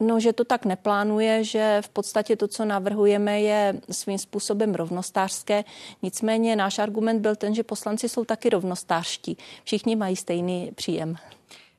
[0.01, 5.65] No, že to tak neplánuje, že v podstatě to, co navrhujeme, je svým způsobem rovnostářské.
[6.03, 9.37] Nicméně náš argument byl ten, že poslanci jsou taky rovnostářští.
[9.65, 11.17] Všichni mají stejný příjem.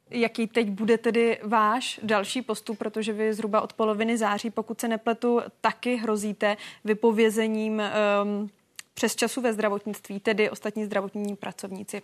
[0.09, 4.87] Jaký teď bude tedy váš další postup, protože vy zhruba od poloviny září, pokud se
[4.87, 7.81] nepletu, taky hrozíte vypovězením
[8.23, 8.49] um,
[8.93, 12.01] přes času ve zdravotnictví, tedy ostatní zdravotní pracovníci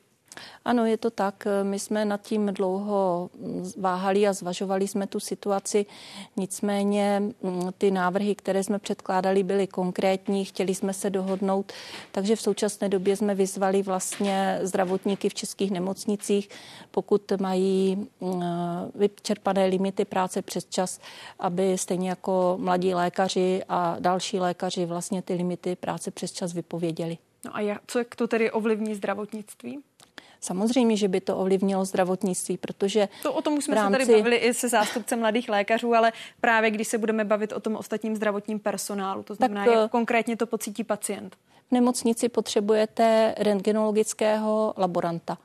[0.66, 1.48] ano, je to tak.
[1.64, 3.30] My jsme nad tím dlouho
[3.78, 5.86] váhali a zvažovali jsme tu situaci.
[6.38, 11.74] Nicméně mm, ty návrhy, které jsme předkládali, byly konkrétní, chtěli jsme se dohodnout.
[12.12, 16.50] Takže v současné době jsme vyzvali vlastně zdravotníky v českých nemocnicích,
[16.92, 18.44] pokud mají mm,
[18.96, 21.00] vyčerpané limity práce přes čas,
[21.40, 27.18] aby stejně jako mladí lékaři a další lékaři vlastně ty limity práce přes čas vypověděli.
[27.46, 29.80] No a co to tedy ovlivní zdravotnictví?
[30.42, 33.10] Samozřejmě, že by to ovlivnilo zdravotnictví, protože.
[33.24, 34.00] To o tom už jsme rámci...
[34.00, 36.12] se tady bavili i se zástupcem mladých lékařů, ale
[36.42, 39.90] právě když se budeme bavit o tom ostatním zdravotním personálu, to znamená, tak, jak eh,
[39.90, 41.36] konkrétně to pocítí pacient.
[41.68, 45.38] V nemocnici potřebujete rentgenologického laboranta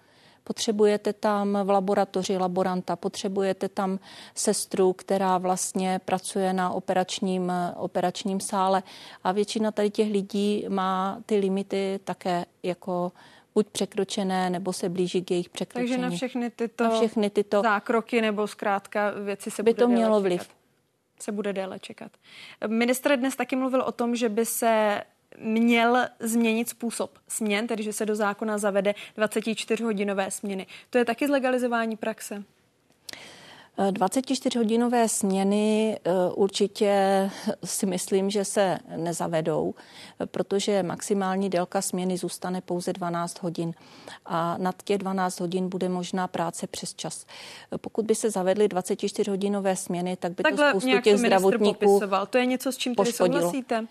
[0.45, 3.99] Potřebujete tam v laboratoři laboranta, potřebujete tam
[4.35, 8.83] sestru, která vlastně pracuje na operačním, operačním sále
[9.25, 13.13] a většina tady těch lidí má ty limity také jako
[13.55, 15.89] buď překročené, nebo se blíží k jejich překročení.
[15.89, 19.89] Takže na všechny tyto, na všechny tyto zákroky nebo zkrátka věci se by bude to
[19.89, 20.43] mělo vliv.
[20.43, 20.57] Čekat.
[21.21, 22.13] Se bude déle čekat.
[22.67, 25.03] Ministr dnes taky mluvil o tom, že by se
[25.39, 30.67] měl změnit způsob směn, tedy že se do zákona zavede 24-hodinové směny.
[30.91, 32.45] To je taky zlegalizování praxe?
[33.79, 37.31] 24-hodinové směny eh, určitě
[37.65, 39.75] si myslím, že se nezavedou,
[40.27, 43.75] protože maximální délka směny zůstane pouze 12 hodin
[44.27, 47.27] a nad těch 12 hodin bude možná práce přes čas.
[47.77, 52.27] Pokud by se zavedly 24-hodinové směny, tak by Takhle to spoustu těch zdravotníků popisoval.
[52.27, 53.41] To je něco, s čím tedy poškodilo.
[53.41, 53.87] souhlasíte?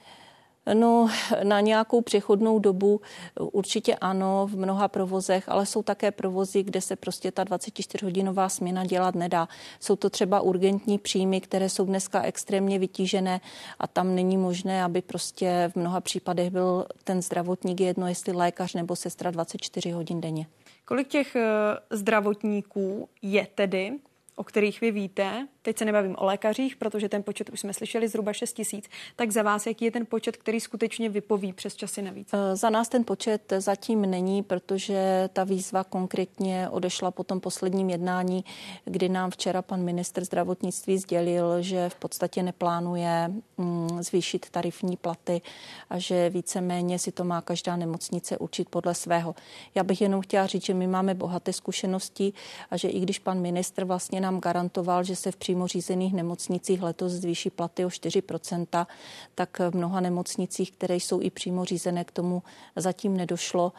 [0.74, 1.10] No,
[1.44, 3.02] na nějakou přechodnou dobu
[3.40, 8.86] určitě ano, v mnoha provozech, ale jsou také provozy, kde se prostě ta 24-hodinová směna
[8.86, 9.48] dělat nedá.
[9.80, 13.42] Jsou to třeba urgentní příjmy, které jsou dneska extrémně vytížené
[13.80, 18.74] a tam není možné, aby prostě v mnoha případech byl ten zdravotník jedno, jestli lékař
[18.74, 20.48] nebo sestra 24 hodin denně.
[20.86, 21.50] Kolik těch eh,
[21.90, 23.92] zdravotníků je tedy,
[24.36, 28.08] o kterých vy víte, teď se nebavím o lékařích, protože ten počet už jsme slyšeli
[28.08, 32.02] zhruba 6 tisíc, tak za vás, jaký je ten počet, který skutečně vypoví přes časy
[32.02, 32.30] navíc?
[32.34, 37.90] Eh, Za nás ten počet zatím není, protože ta výzva konkrétně odešla po tom posledním
[37.90, 38.46] jednání,
[38.86, 45.42] kdy nám včera pan ministr zdravotnictví sdělil, že v podstatě neplánuje mm, zvýšit tarifní platy
[45.90, 49.36] a že víceméně si to má každá nemocnice určit podle svého.
[49.76, 52.34] Já bych jenom chtěla říct, že my máme bohaté zkušenosti
[52.72, 56.82] a že i když pan ministr vlastně nám garantoval, že se v přímo řízených nemocnicích
[56.82, 58.88] letos zvýší platy o 4%,
[59.36, 62.44] tak v mnoha nemocnicích, které jsou i přímo řízené, k tomu
[62.76, 63.74] zatím nedošlo.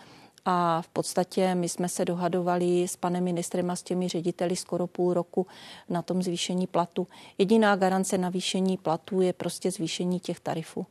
[0.45, 4.87] A v podstatě my jsme se dohadovali s panem ministrem a s těmi řediteli skoro
[4.87, 5.47] půl roku
[5.89, 7.07] na tom zvýšení platu.
[7.39, 10.87] Jediná garance navýšení platu je prostě zvýšení těch tarifů.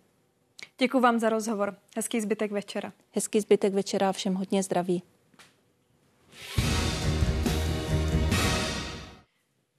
[0.78, 1.76] Děkuji vám za rozhovor.
[1.96, 2.94] Hezký zbytek večera.
[3.12, 5.04] Hezký zbytek večera a všem hodně zdraví.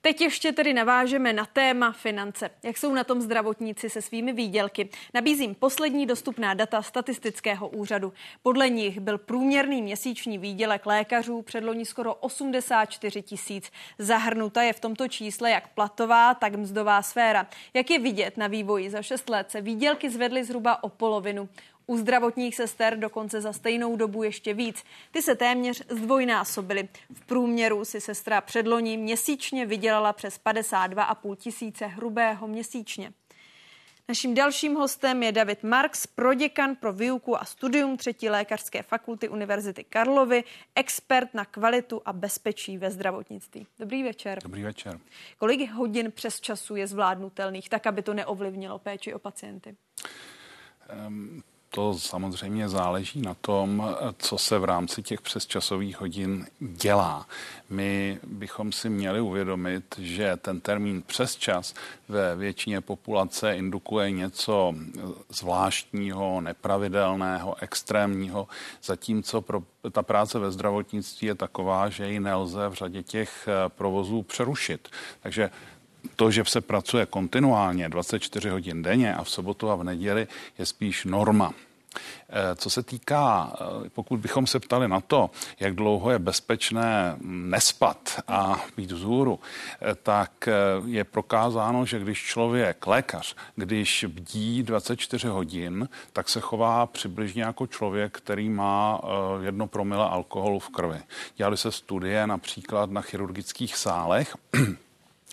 [0.04, 2.50] Teď ještě tedy navážeme na téma finance.
[2.62, 4.88] Jak jsou na tom zdravotníci se svými výdělky?
[5.14, 8.12] Nabízím poslední dostupná data statistického úřadu.
[8.42, 13.70] Podle nich byl průměrný měsíční výdělek lékařů předloni skoro 84 tisíc.
[13.98, 17.46] Zahrnuta je v tomto čísle jak platová, tak mzdová sféra.
[17.74, 21.48] Jak je vidět na vývoji za 6 let se výdělky zvedly zhruba o polovinu.
[21.86, 24.84] U zdravotních sester dokonce za stejnou dobu ještě víc.
[25.10, 26.88] Ty se téměř zdvojnásobily.
[27.12, 33.12] V průměru si sestra předloni měsíčně vydělala přes 52,5 tisíce hrubého měsíčně.
[34.08, 39.84] Naším dalším hostem je David Marx, proděkan pro výuku a studium třetí lékařské fakulty Univerzity
[39.84, 43.66] Karlovy, expert na kvalitu a bezpečí ve zdravotnictví.
[43.78, 44.38] Dobrý večer.
[44.42, 44.98] Dobrý večer.
[45.38, 49.76] Kolik hodin přes času je zvládnutelných, tak aby to neovlivnilo péči o pacienty?
[51.06, 51.42] Um,
[51.74, 57.26] to samozřejmě záleží na tom, co se v rámci těch přesčasových hodin dělá.
[57.70, 61.74] My bychom si měli uvědomit, že ten termín přesčas
[62.08, 64.74] ve většině populace indukuje něco
[65.28, 68.48] zvláštního, nepravidelného, extrémního,
[68.82, 69.62] zatímco pro
[69.92, 74.88] ta práce ve zdravotnictví je taková, že ji nelze v řadě těch provozů přerušit.
[75.20, 75.50] Takže
[76.16, 80.26] to, že se pracuje kontinuálně 24 hodin denně a v sobotu a v neděli
[80.58, 81.54] je spíš norma.
[82.56, 83.52] Co se týká,
[83.94, 85.30] pokud bychom se ptali na to,
[85.60, 89.40] jak dlouho je bezpečné nespat a být vzhůru,
[90.02, 90.48] tak
[90.86, 97.66] je prokázáno, že když člověk, lékař, když bdí 24 hodin, tak se chová přibližně jako
[97.66, 99.00] člověk, který má
[99.40, 101.00] jedno promile alkoholu v krvi.
[101.36, 104.36] Dělali se studie například na chirurgických sálech,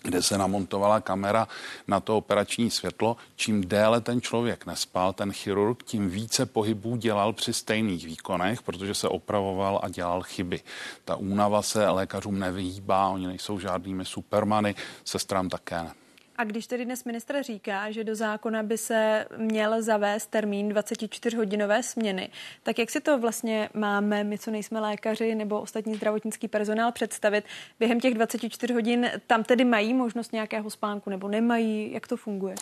[0.04, 1.48] kde se namontovala kamera
[1.88, 3.18] na to operační světlo.
[3.36, 8.94] Čím déle ten člověk nespal, ten chirurg, tím více pohybů dělal při stejných výkonech, protože
[8.94, 10.62] se opravoval a dělal chyby.
[11.06, 15.99] Ta únava se lékařům nevyhýbá, oni nejsou žádnými supermany, sestrám také ne.
[16.40, 21.84] A když tedy dnes ministr říká, že do zákona by se měl zavést termín 24-hodinové
[21.84, 22.30] směny,
[22.64, 27.46] tak jak si to vlastně máme, my co nejsme lékaři nebo ostatní zdravotnický personál představit?
[27.80, 31.92] Během těch 24 hodin tam tedy mají možnost nějakého spánku nebo nemají?
[31.92, 32.56] Jak to funguje?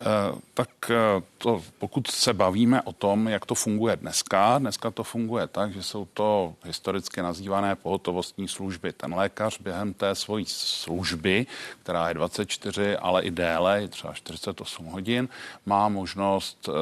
[0.00, 0.06] Eh,
[0.54, 5.46] tak eh, to, pokud se bavíme o tom, jak to funguje dneska, dneska to funguje
[5.46, 8.92] tak, že jsou to historicky nazývané pohotovostní služby.
[8.92, 11.46] Ten lékař během té svojí služby,
[11.82, 15.28] která je 24 a ale i déle, třeba 48 hodin,
[15.66, 16.72] má možnost eh,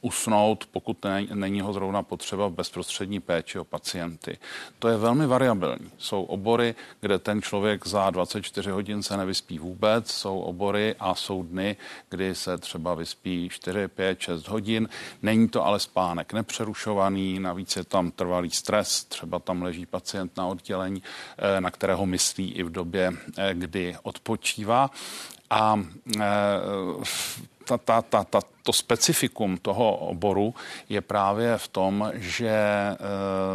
[0.00, 0.96] usnout, pokud
[1.34, 4.38] není ho zrovna potřeba v bezprostřední péči o pacienty.
[4.78, 5.90] To je velmi variabilní.
[5.98, 11.42] Jsou obory, kde ten člověk za 24 hodin se nevyspí vůbec, jsou obory a jsou
[11.42, 11.76] dny,
[12.08, 14.88] kdy se třeba vyspí 4, 5, 6 hodin.
[15.22, 20.46] Není to ale spánek nepřerušovaný, navíc je tam trvalý stres, třeba tam leží pacient na
[20.46, 21.02] oddělení,
[21.38, 24.90] eh, na kterého myslí i v době, eh, kdy odpočívá.
[25.52, 25.76] A
[27.66, 30.54] ta, ta, ta, ta, to specifikum toho oboru
[30.88, 32.96] je právě v tom, že e,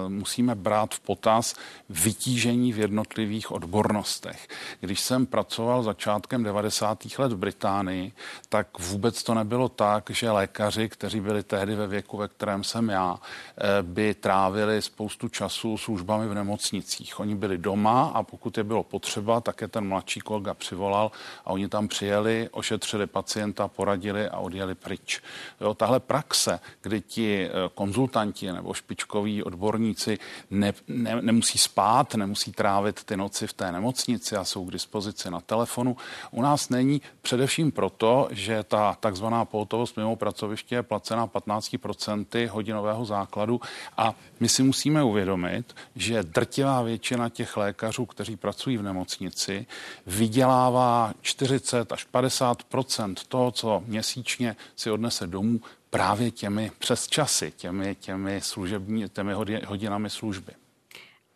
[0.07, 1.55] musíme brát v potaz
[1.89, 4.47] vytížení v jednotlivých odbornostech.
[4.79, 6.99] Když jsem pracoval začátkem 90.
[7.17, 8.11] let v Británii,
[8.49, 12.89] tak vůbec to nebylo tak, že lékaři, kteří byli tehdy ve věku, ve kterém jsem
[12.89, 17.19] já, e, by trávili spoustu času službami v nemocnicích.
[17.19, 21.11] Oni byli doma a pokud je bylo potřeba, tak je ten mladší kolega přivolal
[21.45, 25.21] a oni tam přijeli, ošetřili pacienta, poradili a odjeli pryč pryč.
[25.61, 30.17] Jo, tahle praxe, kdy ti eh, konzultanti nebo špičkoví odborníci
[30.51, 35.31] ne, ne, nemusí spát, nemusí trávit ty noci v té nemocnici a jsou k dispozici
[35.31, 35.97] na telefonu,
[36.31, 43.05] u nás není především proto, že ta takzvaná pohotovost mimo pracoviště je placena 15% hodinového
[43.05, 43.61] základu
[43.97, 49.65] a my si musíme uvědomit, že drtivá většina těch lékařů, kteří pracují v nemocnici,
[50.05, 57.53] vydělává 40 až 50% toho, co měsíčně si si odnese domů právě těmi přes časy,
[57.57, 59.33] těmi, těmi, služební, těmi
[59.65, 60.53] hodinami služby.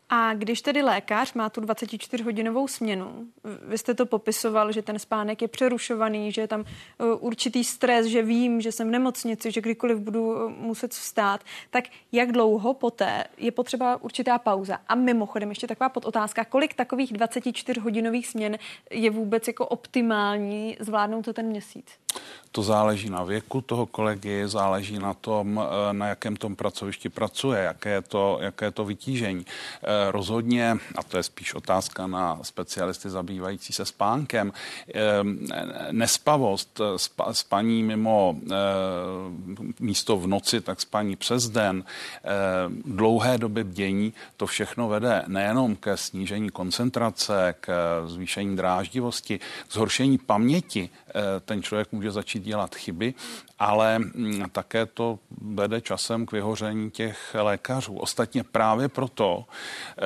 [0.09, 3.27] A když tedy lékař má tu 24-hodinovou směnu,
[3.67, 6.65] vy jste to popisoval, že ten spánek je přerušovaný, že je tam e,
[7.13, 11.83] určitý stres, že vím, že jsem v nemocnici, že kdykoliv budu e, muset vstát, tak
[12.11, 14.77] jak dlouho poté je potřeba určitá pauza?
[14.87, 18.57] A mimochodem ještě taková podotázka, kolik takových 24-hodinových směn
[18.91, 22.00] je vůbec jako optimální zvládnout to ten měsíc?
[22.51, 27.63] To záleží na věku toho kolegy, záleží na tom, eh, na jakém tom pracovišti pracuje,
[27.63, 29.45] jaké je to, jaké je to vytížení.
[29.47, 34.53] Eh, rozhodně, a to je spíš otázka na specialisty zabývající se spánkem,
[34.93, 35.01] eh,
[35.91, 36.81] nespavost,
[37.31, 38.35] spaní mimo
[39.79, 41.83] místo v noci, tak spaní přes den,
[42.85, 47.67] dlouhé doby bdění, to všechno vede nejenom ke snížení koncentrace, k
[48.05, 50.89] zvýšení dráždivosti, k zhoršení paměti.
[51.45, 53.13] Ten člověk může začít dělat chyby,
[53.59, 57.95] ale mm, také to vede časem k vyhoření těch lékařů.
[57.95, 60.01] Ostatně právě proto eh,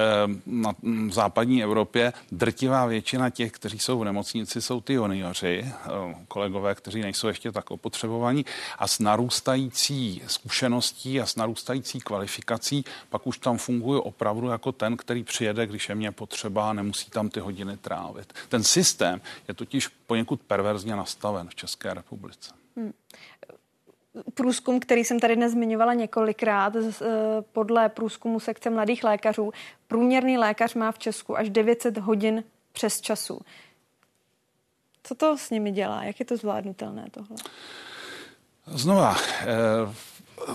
[0.45, 0.73] na
[1.09, 5.89] západní Evropě drtivá většina těch, kteří jsou v nemocnici, jsou ty junioři, eh,
[6.27, 8.45] kolegové, kteří nejsou ještě tak opotřebovaní
[8.79, 14.97] a s narůstající zkušeností a s narůstající kvalifikací pak už tam funguje opravdu jako ten,
[14.97, 18.33] který přijede, když je mě potřeba a nemusí tam ty hodiny trávit.
[18.49, 22.53] Ten systém je totiž poněkud perverzně nastaven v České republice.
[22.77, 22.93] Hmm.
[24.33, 27.01] Průzkum, který jsem tady dnes zmiňovala několikrát, eh,
[27.41, 29.51] podle průzkumu sekce mladých lékařů,
[29.87, 33.41] průměrný lékař má v Česku až 900 hodin přes času.
[35.03, 36.03] Co to s nimi dělá?
[36.03, 37.37] Jak je to zvládnutelné tohle?
[38.67, 39.45] Znova, eh,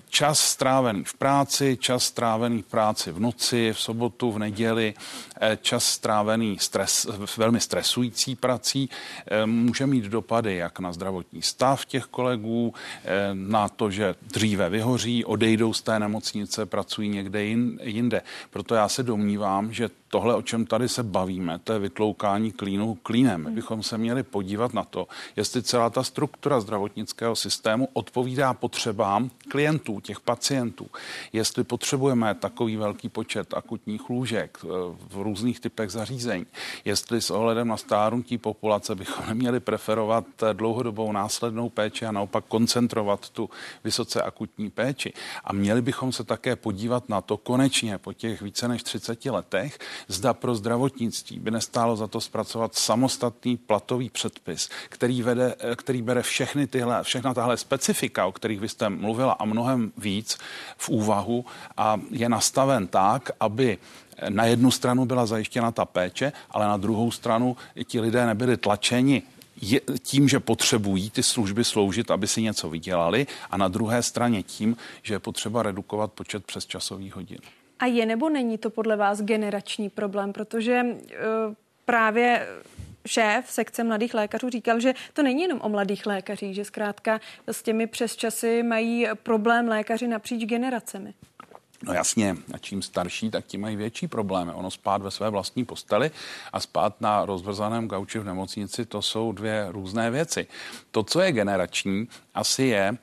[0.09, 4.95] čas strávený v práci, čas strávený v práci v noci, v sobotu, v neděli,
[5.41, 7.07] eh, čas strávený stres,
[7.37, 8.91] velmi stresující prací
[9.27, 12.75] eh, může mít dopady jak na zdravotní stav těch kolegů,
[13.05, 17.45] eh, na to, že dříve vyhoří, odejdou z té nemocnice, pracují někde
[17.83, 18.23] jinde.
[18.51, 22.95] Proto já se domnívám, že tohle, o čem tady se bavíme, to je vytloukání klínu
[22.95, 23.45] klínem.
[23.45, 29.31] My bychom se měli podívat na to, jestli celá ta struktura zdravotnického systému odpovídá potřebám
[29.49, 30.87] klientů, těch pacientů.
[31.33, 34.69] Jestli potřebujeme takový velký počet akutních lůžek eh,
[35.09, 36.47] v různých typech zařízení.
[36.85, 42.45] Jestli s ohledem na stárnutí populace bychom neměli preferovat eh, dlouhodobou následnou péči a naopak
[42.49, 43.51] koncentrovat tu
[43.85, 45.13] vysoce akutní péči.
[45.45, 49.79] A měli bychom se také podívat na to konečně po těch více než 30 letech,
[50.09, 56.23] zda pro zdravotnictví by nestálo za to zpracovat samostatný platový předpis, který, vede, který bere
[56.23, 60.39] všechny tyhle, všechna tahle specifika, o kterých vy jste mluvila a mnohem víc
[60.77, 61.45] v úvahu
[61.77, 63.79] a je nastaven tak, aby
[64.29, 69.23] na jednu stranu byla zajištěna ta péče, ale na druhou stranu ti lidé nebyli tlačeni
[69.61, 74.43] je, tím, že potřebují ty služby sloužit, aby si něco vydělali, a na druhé straně
[74.43, 77.39] tím, že je potřeba redukovat počet přesčasových hodin.
[77.81, 80.33] A je nebo není to podle vás generační problém?
[80.33, 81.55] Protože uh,
[81.85, 82.49] právě
[83.07, 87.63] šéf sekce mladých lékařů říkal, že to není jenom o mladých lékařích, že zkrátka s
[87.63, 91.15] těmi přesčasy mají problém lékaři napříč generacemi.
[91.83, 94.53] No jasně, a čím starší, tak tím mají větší problémy.
[94.53, 96.11] Ono spát ve své vlastní posteli
[96.53, 100.47] a spát na rozvrzaném gauči v nemocnici, to jsou dvě různé věci.
[100.91, 102.97] To, co je generační, asi je,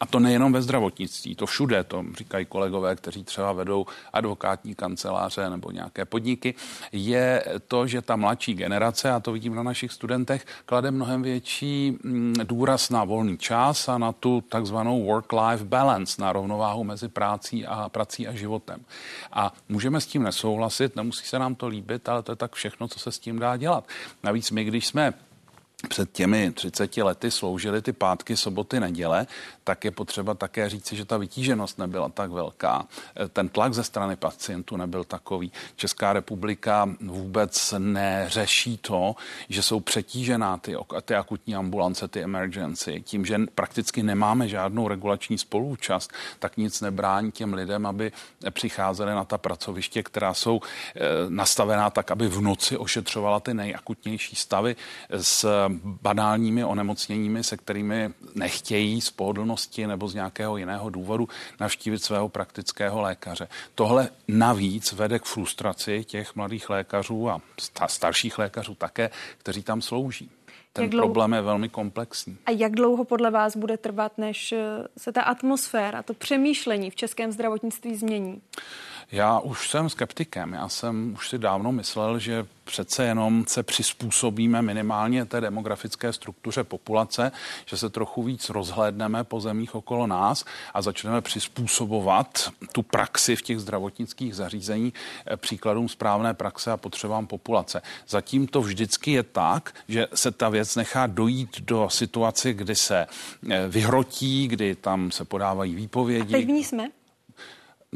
[0.00, 5.50] a to nejenom ve zdravotnictví, to všude, to říkají kolegové, kteří třeba vedou advokátní kanceláře
[5.50, 6.54] nebo nějaké podniky,
[6.92, 11.98] je to, že ta mladší generace, a to vidím na našich studentech, klade mnohem větší
[12.02, 17.66] mm, důraz na volný čas a na tu takzvanou work-life balance, na rovnováhu mezi prací
[17.66, 18.80] a, prací a životem.
[19.32, 22.88] A můžeme s tím nesouhlasit, nemusí se nám to líbit, ale to je tak všechno,
[22.88, 23.84] co se s tím dá dělat.
[24.22, 25.14] Navíc my, když jsme
[25.88, 29.26] před těmi 30 lety sloužily ty pátky, soboty, neděle,
[29.64, 32.86] tak je potřeba také říci, že ta vytíženost nebyla tak velká.
[33.32, 35.52] Ten tlak ze strany pacientů nebyl takový.
[35.76, 39.16] Česká republika vůbec neřeší to,
[39.48, 43.02] že jsou přetížená ty, ty akutní ambulance, ty emergency.
[43.06, 48.12] Tím, že prakticky nemáme žádnou regulační spoluúčast, tak nic nebrání těm lidem, aby
[48.50, 54.36] přicházeli na ta pracoviště, která jsou eh, nastavená tak, aby v noci ošetřovala ty nejakutnější
[54.36, 54.76] stavy
[55.10, 55.65] s
[56.02, 61.28] banálními onemocněními, se kterými nechtějí z pohodlnosti nebo z nějakého jiného důvodu
[61.60, 63.48] navštívit svého praktického lékaře.
[63.74, 67.40] Tohle navíc vede k frustraci těch mladých lékařů a
[67.86, 70.30] starších lékařů také, kteří tam slouží.
[70.72, 72.36] Ten jak dlouho, problém je velmi komplexní.
[72.46, 74.54] A jak dlouho podle vás bude trvat, než
[74.98, 78.40] se ta atmosféra, to přemýšlení v českém zdravotnictví změní?
[79.12, 80.52] Já už jsem skeptikem.
[80.52, 86.64] Já jsem už si dávno myslel, že přece jenom se přizpůsobíme minimálně té demografické struktuře
[86.64, 87.32] populace,
[87.66, 90.44] že se trochu víc rozhlédneme po zemích okolo nás
[90.74, 94.92] a začneme přizpůsobovat tu praxi v těch zdravotnických zařízení
[95.26, 97.82] eh, příkladům správné praxe a potřebám populace.
[98.08, 103.06] Zatím to vždycky je tak, že se ta věc nechá dojít do situace, kdy se
[103.50, 106.34] eh, vyhrotí, kdy tam se podávají výpovědi.
[106.34, 106.90] A teď v ní jsme?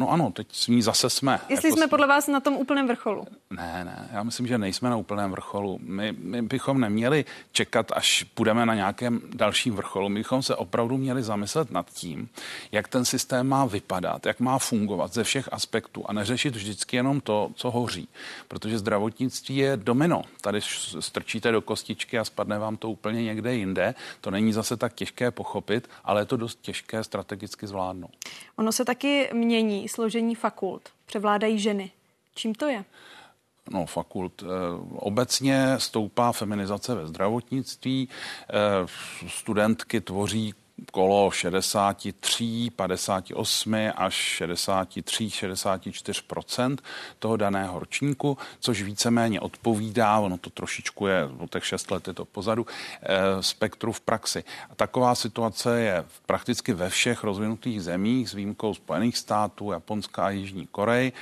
[0.01, 1.41] No ano, teď s ní zase jsme.
[1.49, 3.27] Jestli jako jsme podle vás na tom úplném vrcholu?
[3.57, 5.79] Ne, ne, já myslím, že nejsme na úplném vrcholu.
[5.83, 10.09] My, my bychom neměli čekat, až půjdeme na nějakém dalším vrcholu.
[10.09, 12.29] My bychom se opravdu měli zamyslet nad tím,
[12.73, 17.21] jak ten systém má vypadat, jak má fungovat ze všech aspektů a neřešit vždycky jenom
[17.21, 18.09] to, co hoří.
[18.49, 20.23] Protože zdravotnictví je domino.
[20.41, 20.61] Tady
[21.01, 23.95] strčíte do kostičky a spadne vám to úplně někde jinde.
[24.21, 28.11] To není zase tak těžké pochopit, ale je to dost těžké strategicky zvládnout.
[28.57, 30.89] Ono se taky mění složení fakult.
[31.07, 31.91] Převládají ženy.
[32.35, 32.85] Čím to je?
[33.71, 34.43] No, fakult.
[34.43, 34.47] Eh,
[34.97, 38.09] obecně stoupá feminizace ve zdravotnictví.
[38.49, 38.87] Eh,
[39.29, 40.55] studentky tvoří
[40.93, 46.79] kolo 63, 58 až 63, 64%
[47.19, 52.15] toho daného ročníku, což víceméně odpovídá, ono to trošičku je, o těch 6 let je
[52.15, 52.67] to pozadu,
[53.03, 53.09] eh,
[53.41, 54.45] spektru v praxi.
[54.71, 60.31] A taková situace je prakticky ve všech rozvinutých zemích s výjimkou Spojených států, Japonska a
[60.31, 61.13] Jižní Korej.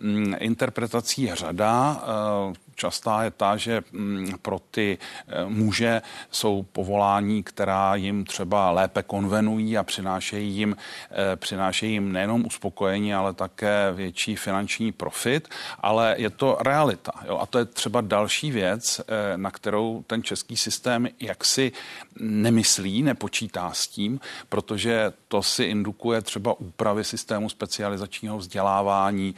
[0.00, 4.98] Mm, interpretací je řada, eh, častá je ta, že mm, pro ty
[5.28, 10.76] eh, muže jsou povolání, která jim třeba lépe konvenují a přinášejí jim,
[11.10, 15.48] eh, přinášejí jim nejenom uspokojení, ale také větší finanční profit,
[15.80, 17.12] ale je to realita.
[17.26, 17.38] Jo?
[17.38, 21.72] A to je třeba další věc, eh, na kterou ten český systém jaksi
[22.20, 29.34] nemyslí, nepočítá s tím, protože to si indukuje třeba úpravy systému specializačního vzdělávání,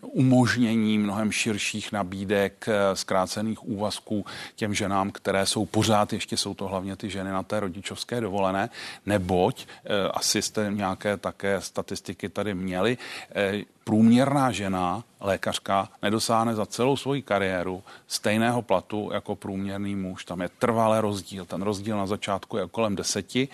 [0.00, 4.24] umožnění mnohem širších nabídek, několik eh, zkrácených úvazků
[4.56, 8.70] těm ženám, které jsou pořád, ještě jsou to hlavně ty ženy na té rodičovské dovolené,
[9.06, 12.98] neboť eh, asi jste nějaké také statistiky tady měli,
[13.34, 20.24] eh, průměrná žena, lékařka, nedosáhne za celou svoji kariéru stejného platu jako průměrný muž.
[20.24, 21.44] Tam je trvalý rozdíl.
[21.44, 23.48] Ten rozdíl na začátku je kolem deseti,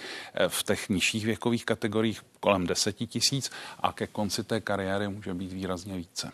[0.48, 5.52] v těch nižších věkových kategoriích kolem deseti tisíc a ke konci té kariéry může být
[5.52, 6.30] výrazně více.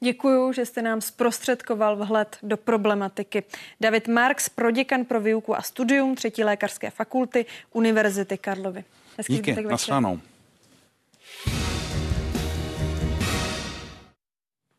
[0.00, 3.44] Děkuji, že jste nám zprostředkoval vhled do problematiky.
[3.80, 8.84] David Marx, proděkan pro výuku a studium třetí lékařské fakulty Univerzity Karlovy.
[9.16, 10.20] Hezký Díky, nasranou.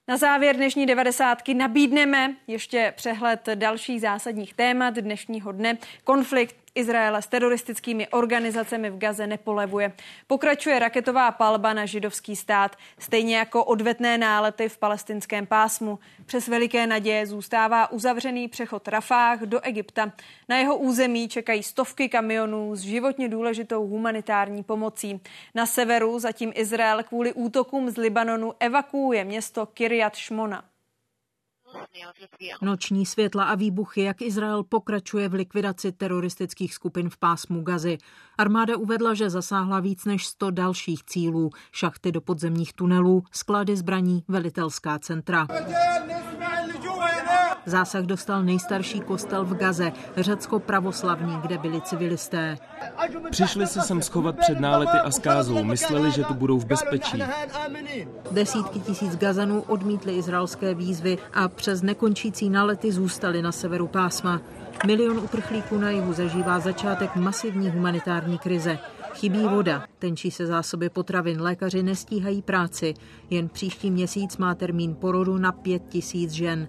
[0.08, 5.78] Na závěr dnešní devadesátky nabídneme ještě přehled dalších zásadních témat dnešního dne.
[6.04, 9.94] Konflikt Izraele s teroristickými organizacemi v Gaze nepolevuje.
[10.28, 16.00] Pokračuje raketová palba na židovský stát, stejně jako odvetné nálety v palestinském pásmu.
[16.26, 20.12] Přes veliké naděje zůstává uzavřený přechod Rafách do Egypta.
[20.50, 25.22] Na jeho území čekají stovky kamionů s životně důležitou humanitární pomocí.
[25.56, 30.69] Na severu zatím Izrael kvůli útokům z Libanonu evakuuje město Kiryat Shmona.
[32.62, 37.98] Noční světla a výbuchy, jak Izrael pokračuje v likvidaci teroristických skupin v pásmu Gazy.
[38.38, 44.24] Armáda uvedla, že zasáhla víc než 100 dalších cílů, šachty do podzemních tunelů, sklady zbraní,
[44.28, 45.48] velitelská centra.
[47.70, 52.58] Zásah dostal nejstarší kostel v Gaze, řecko-pravoslavní, kde byli civilisté.
[53.32, 57.24] Přišli se sem schovat před nálety a skázou, mysleli, že tu budou v bezpečí.
[58.32, 64.42] Desítky tisíc Gazanů odmítli izraelské výzvy a přes nekončící nálety zůstali na severu pásma.
[64.88, 68.80] Milion uprchlíků na jihu zažívá začátek masivní humanitární krize.
[69.14, 72.94] Chybí voda, tenčí se zásoby potravin, lékaři nestíhají práci.
[73.30, 76.68] Jen příští měsíc má termín porodu na pět tisíc žen.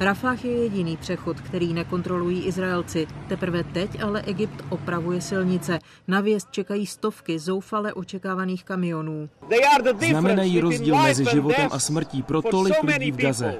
[0.00, 3.06] Rafah je jediný přechod, který nekontrolují Izraelci.
[3.28, 5.78] Teprve teď ale Egypt opravuje silnice.
[6.08, 9.28] Na věst čekají stovky zoufale očekávaných kamionů.
[10.08, 13.58] Znamenají rozdíl mezi životem a smrtí pro tolik lidí v Gaze.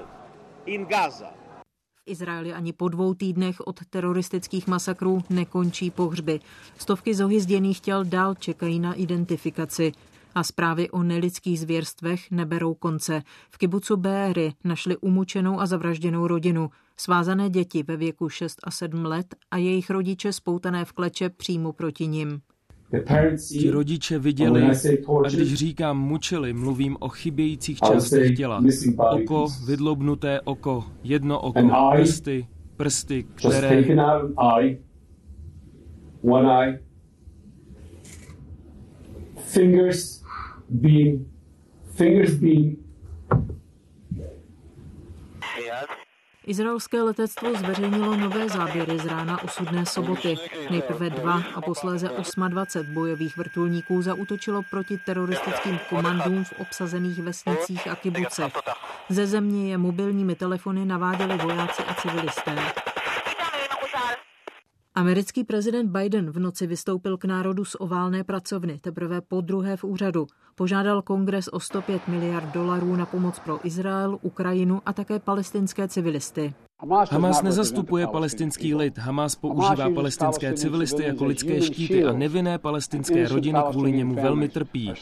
[1.95, 6.41] V Izraeli ani po dvou týdnech od teroristických masakrů nekončí pohřby.
[6.79, 9.93] Stovky zohyzděných těl dál čekají na identifikaci
[10.39, 13.23] a zprávy o nelidských zvěrstvech neberou konce.
[13.51, 19.05] V kibucu Béry našli umučenou a zavražděnou rodinu, svázané děti ve věku 6 a 7
[19.05, 22.41] let a jejich rodiče spoutané v kleče přímo proti nim.
[23.49, 24.63] Ti rodiče viděli,
[25.25, 28.63] a když říkám mučili, mluvím o chybějících částech těla.
[28.97, 33.85] Oko, vydloubnuté oko, jedno oko, prsty, prsty, které...
[39.37, 40.18] Fingers
[40.69, 41.27] being
[41.97, 42.77] fingers being
[46.49, 50.37] Izraelské letectvo zveřejnilo nové záběry z rána osudné soboty.
[50.71, 52.11] Nejprve dva a posléze
[52.49, 58.53] 28 bojových vrtulníků zautočilo proti teroristickým komandům v obsazených vesnicích a kibucech.
[59.09, 62.57] Ze země je mobilními telefony naváděli vojáci a civilisté.
[64.99, 69.85] Americký prezident Biden v noci vystoupil k národu z oválné pracovny, teprve po druhé v
[69.85, 70.27] úřadu.
[70.55, 76.55] Požádal kongres o 105 miliard dolarů na pomoc pro Izrael, Ukrajinu a také palestinské civilisty.
[77.11, 78.99] Hamas nezastupuje palestinský lid.
[78.99, 84.93] Hamas používá palestinské civilisty jako lidské štíty a nevinné palestinské rodiny kvůli němu velmi trpí.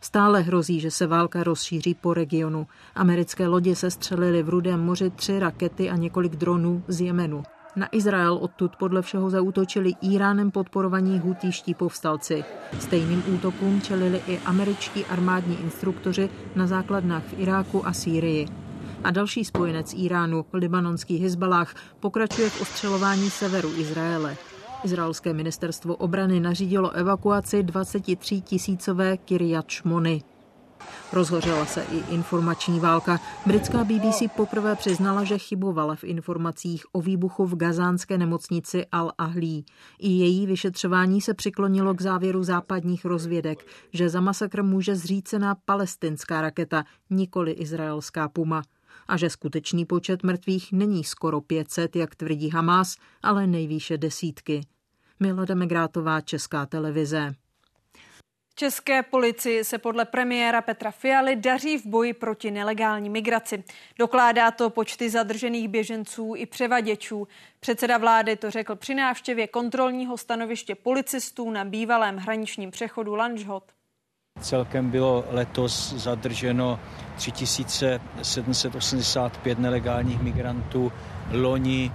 [0.00, 2.66] Stále hrozí, že se válka rozšíří po regionu.
[2.94, 7.42] Americké lodě se střelily v Rudém moři tři rakety a několik dronů z Jemenu.
[7.76, 12.44] Na Izrael odtud podle všeho zautočili Iránem podporovaní hutíští povstalci.
[12.80, 18.48] Stejným útokům čelili i američtí armádní instruktoři na základnách v Iráku a Sýrii.
[19.04, 24.36] A další spojenec Iránu, libanonský Hezbalách, pokračuje v ostřelování severu Izraele.
[24.84, 30.22] Izraelské ministerstvo obrany nařídilo evakuaci 23 tisícové Kiryat Shmony.
[31.12, 33.20] Rozhořela se i informační válka.
[33.46, 39.64] Britská BBC poprvé přiznala, že chybovala v informacích o výbuchu v gazánské nemocnici Al-Ahlí.
[39.98, 46.40] I její vyšetřování se přiklonilo k závěru západních rozvědek, že za masakr může zřícená palestinská
[46.40, 48.62] raketa, nikoli izraelská Puma
[49.08, 54.60] a že skutečný počet mrtvých není skoro 500, jak tvrdí Hamas, ale nejvýše desítky.
[55.20, 57.34] Milada Megrátová, Česká televize.
[58.58, 63.64] České policii se podle premiéra Petra Fialy daří v boji proti nelegální migraci.
[63.98, 67.28] Dokládá to počty zadržených běženců i převaděčů.
[67.60, 73.64] Předseda vlády to řekl při návštěvě kontrolního stanoviště policistů na bývalém hraničním přechodu Lanžhot.
[74.40, 76.80] Celkem bylo letos zadrženo
[77.16, 80.92] 3785 nelegálních migrantů.
[81.32, 81.92] Loni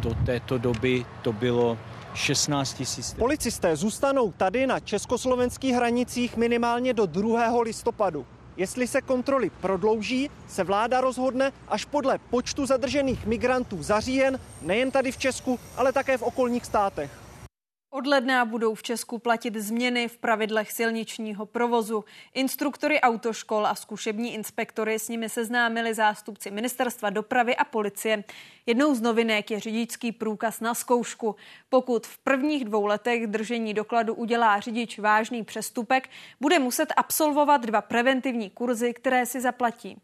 [0.00, 1.78] do této doby to bylo
[2.16, 3.14] 16 tisíc.
[3.14, 7.60] Policisté zůstanou tady na československých hranicích minimálně do 2.
[7.60, 8.26] listopadu.
[8.56, 14.90] Jestli se kontroly prodlouží, se vláda rozhodne až podle počtu zadržených migrantů za říjen, nejen
[14.90, 17.25] tady v Česku, ale také v okolních státech.
[17.90, 22.04] Od ledna budou v Česku platit změny v pravidlech silničního provozu.
[22.34, 28.24] Instruktory autoškol a zkušební inspektory s nimi seznámili zástupci ministerstva dopravy a policie.
[28.66, 31.36] Jednou z novinek je řidičský průkaz na zkoušku.
[31.68, 36.08] Pokud v prvních dvou letech držení dokladu udělá řidič vážný přestupek,
[36.40, 39.98] bude muset absolvovat dva preventivní kurzy, které si zaplatí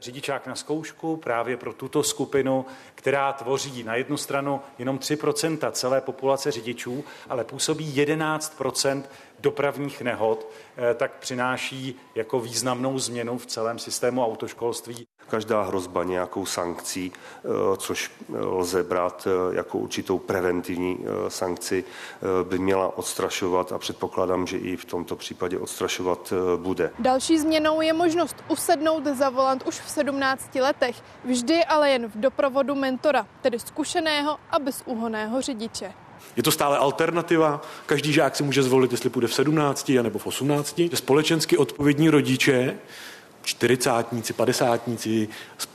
[0.00, 6.00] řidičák na zkoušku právě pro tuto skupinu, která tvoří na jednu stranu jenom 3% celé
[6.00, 9.02] populace řidičů, ale působí 11%
[9.40, 15.06] dopravních nehod, eh, tak přináší jako významnou změnu v celém systému autoškolství.
[15.30, 17.12] Každá hrozba nějakou sankcí,
[17.76, 21.84] což lze brát jako určitou preventivní sankci,
[22.42, 26.90] by měla odstrašovat a předpokládám, že i v tomto případě odstrašovat bude.
[26.98, 32.16] Další změnou je možnost usednout za volant už v 17 letech, vždy ale jen v
[32.20, 35.92] doprovodu mentora, tedy zkušeného a bezúhoného řidiče.
[36.36, 37.60] Je to stále alternativa.
[37.86, 40.80] Každý žák si může zvolit, jestli půjde v 17 nebo v 18.
[40.94, 42.78] Společensky odpovědní rodiče
[43.42, 45.28] čtyřicátníci, padesátníci,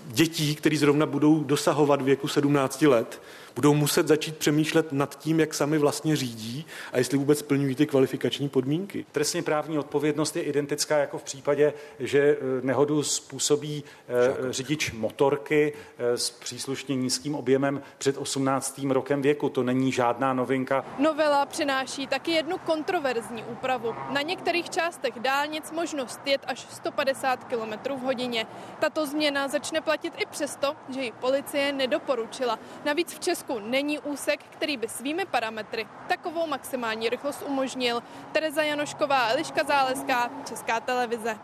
[0.05, 3.21] dětí, kteří zrovna budou dosahovat věku 17 let,
[3.55, 7.85] budou muset začít přemýšlet nad tím, jak sami vlastně řídí a jestli vůbec splňují ty
[7.85, 9.05] kvalifikační podmínky.
[9.11, 15.73] Trestně právní odpovědnost je identická jako v případě, že eh, nehodu způsobí eh, řidič motorky
[15.97, 18.81] eh, s příslušně nízkým objemem před 18.
[18.89, 19.49] rokem věku.
[19.49, 20.85] To není žádná novinka.
[20.99, 23.95] Novela přináší taky jednu kontroverzní úpravu.
[24.11, 28.47] Na některých částech dálnic možnost jet až 150 km v hodině.
[28.79, 32.59] Tato změna začne platit i přesto, že ji policie nedoporučila.
[32.85, 38.03] Navíc v Česku Česku není úsek, který by svými parametry takovou maximální rychlost umožnil.
[38.31, 41.37] Tereza Janošková, Eliška Záleská, Česká televize.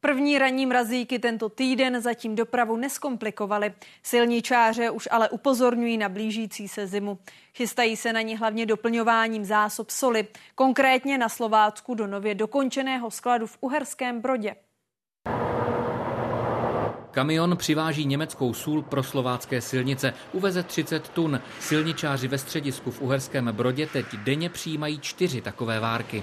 [0.00, 3.74] První ranní mrazíky tento týden zatím dopravu neskomplikovaly.
[4.02, 7.18] Silničáře už ale upozorňují na blížící se zimu.
[7.54, 13.46] Chystají se na ní hlavně doplňováním zásob soli, konkrétně na Slovácku do nově dokončeného skladu
[13.46, 14.56] v Uherském Brodě.
[17.12, 20.14] Kamion přiváží německou sůl pro slovácké silnice.
[20.32, 21.40] Uveze 30 tun.
[21.60, 26.22] Silničáři ve středisku v Uherském Brodě teď denně přijímají čtyři takové várky.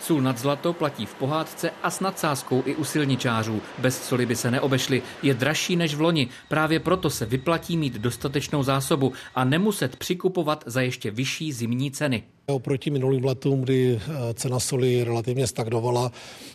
[0.00, 3.62] Sůl nad zlato platí v pohádce a s nadsázkou i u silničářů.
[3.78, 5.02] Bez soli by se neobešli.
[5.22, 6.28] Je dražší než v loni.
[6.48, 12.22] Právě proto se vyplatí mít dostatečnou zásobu a nemuset přikupovat za ještě vyšší zimní ceny.
[12.48, 16.12] Oproti minulým letům, kdy eh, cena soli relativně stagnovala,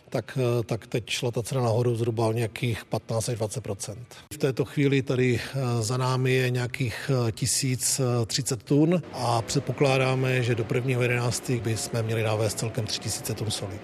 [0.09, 3.63] tak, eh, tak teď šla ta cena nahoru zhruba o nějakých 15 až 20
[4.33, 10.63] V této chvíli tady eh, za námi je nějakých 1030 tun a předpokládáme, že do
[10.63, 11.61] 1.11.
[11.61, 13.79] by jsme měli navést celkem 3000 tun soli.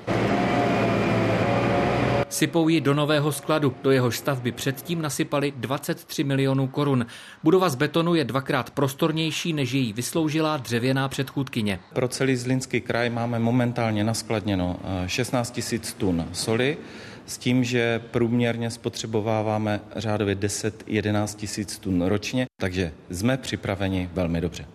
[2.29, 7.05] Sypou ji do nového skladu, do jeho stavby předtím nasypali 23 milionů korun.
[7.43, 11.79] Budova z betonu je dvakrát prostornější než její vysloužilá dřevěná předchůdkyně.
[11.93, 16.77] Pro celý Zlínský kraj máme momentálně naskladněno 16 eh, tisíc tun soli,
[17.25, 24.65] s tím, že průměrně spotřebováváme řádově 10-11 tisíc tun ročně, takže jsme připraveni velmi dobře.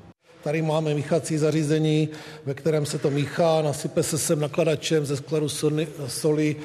[0.43, 2.09] Tady máme míchací zařízení,
[2.47, 6.57] ve kterém se to míchá, nasype se sem nakladačem ze skladu soli, soli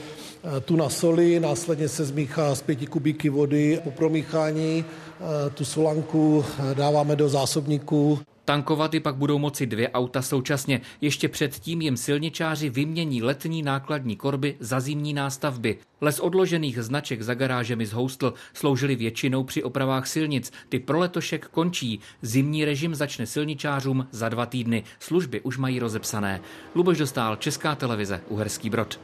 [0.65, 3.79] tu na soli, následně se zmíchá z pěti kubíky vody.
[3.83, 8.19] Po promíchání eh, tu solanku eh, dáváme do zásobníku.
[8.45, 10.81] Tankovat ji pak budou moci dvě auta současně.
[11.01, 15.77] Ještě předtím jim silničáři vymění letní nákladní korby za zimní nástavby.
[16.01, 20.51] Les odložených značek za garážemi z Houstl sloužily většinou při opravách silnic.
[20.69, 21.99] Ty pro letošek končí.
[22.21, 24.83] Zimní režim začne silničářům za dva týdny.
[24.99, 26.41] Služby už mají rozepsané.
[26.75, 28.99] Luboš Dostál, Česká televize, Uherský Brod.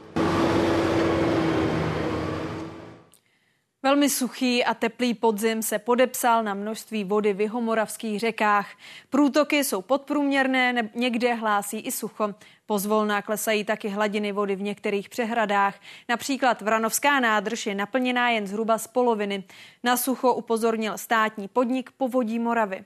[3.84, 8.68] Velmi suchý a teplý podzim se podepsal na množství vody v jihomoravských řekách.
[9.10, 12.34] Průtoky jsou podprůměrné, někde hlásí i sucho.
[12.66, 15.80] Pozvolná klesají taky hladiny vody v některých přehradách.
[16.08, 19.44] Například Vranovská nádrž je naplněná jen zhruba z poloviny.
[19.82, 22.84] Na sucho upozornil státní podnik Povodí Moravy.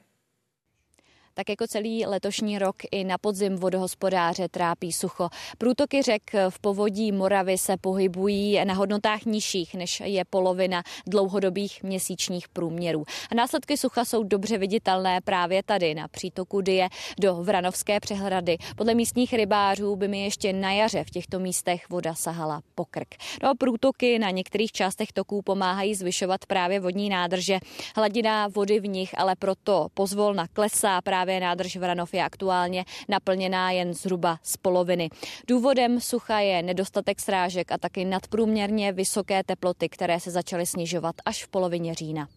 [1.39, 5.29] Tak jako celý letošní rok i na podzim vodohospodáře trápí sucho.
[5.59, 12.49] Průtoky řek v povodí Moravy se pohybují na hodnotách nižších, než je polovina dlouhodobých měsíčních
[12.49, 13.05] průměrů.
[13.31, 16.89] A následky sucha jsou dobře viditelné právě tady na přítoku Die
[17.21, 18.57] do Vranovské přehrady.
[18.77, 23.15] Podle místních rybářů by mi ještě na jaře v těchto místech voda sahala po krk.
[23.43, 27.59] No průtoky na některých částech toků pomáhají zvyšovat právě vodní nádrže.
[27.97, 33.71] Hladina vody v nich ale proto pozvolna klesá právě právě nádrž Vranov je aktuálně naplněná
[33.71, 35.11] jen zhruba z poloviny.
[35.49, 41.45] Důvodem sucha je nedostatek srážek a taky nadprůměrně vysoké teploty, které se začaly snižovat až
[41.45, 42.29] v polovině října.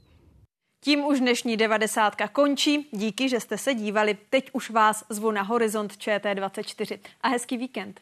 [0.83, 2.89] Tím už dnešní devadesátka končí.
[2.91, 4.17] Díky, že jste se dívali.
[4.29, 8.01] Teď už vás zvu na Horizont ČT24 a hezký víkend.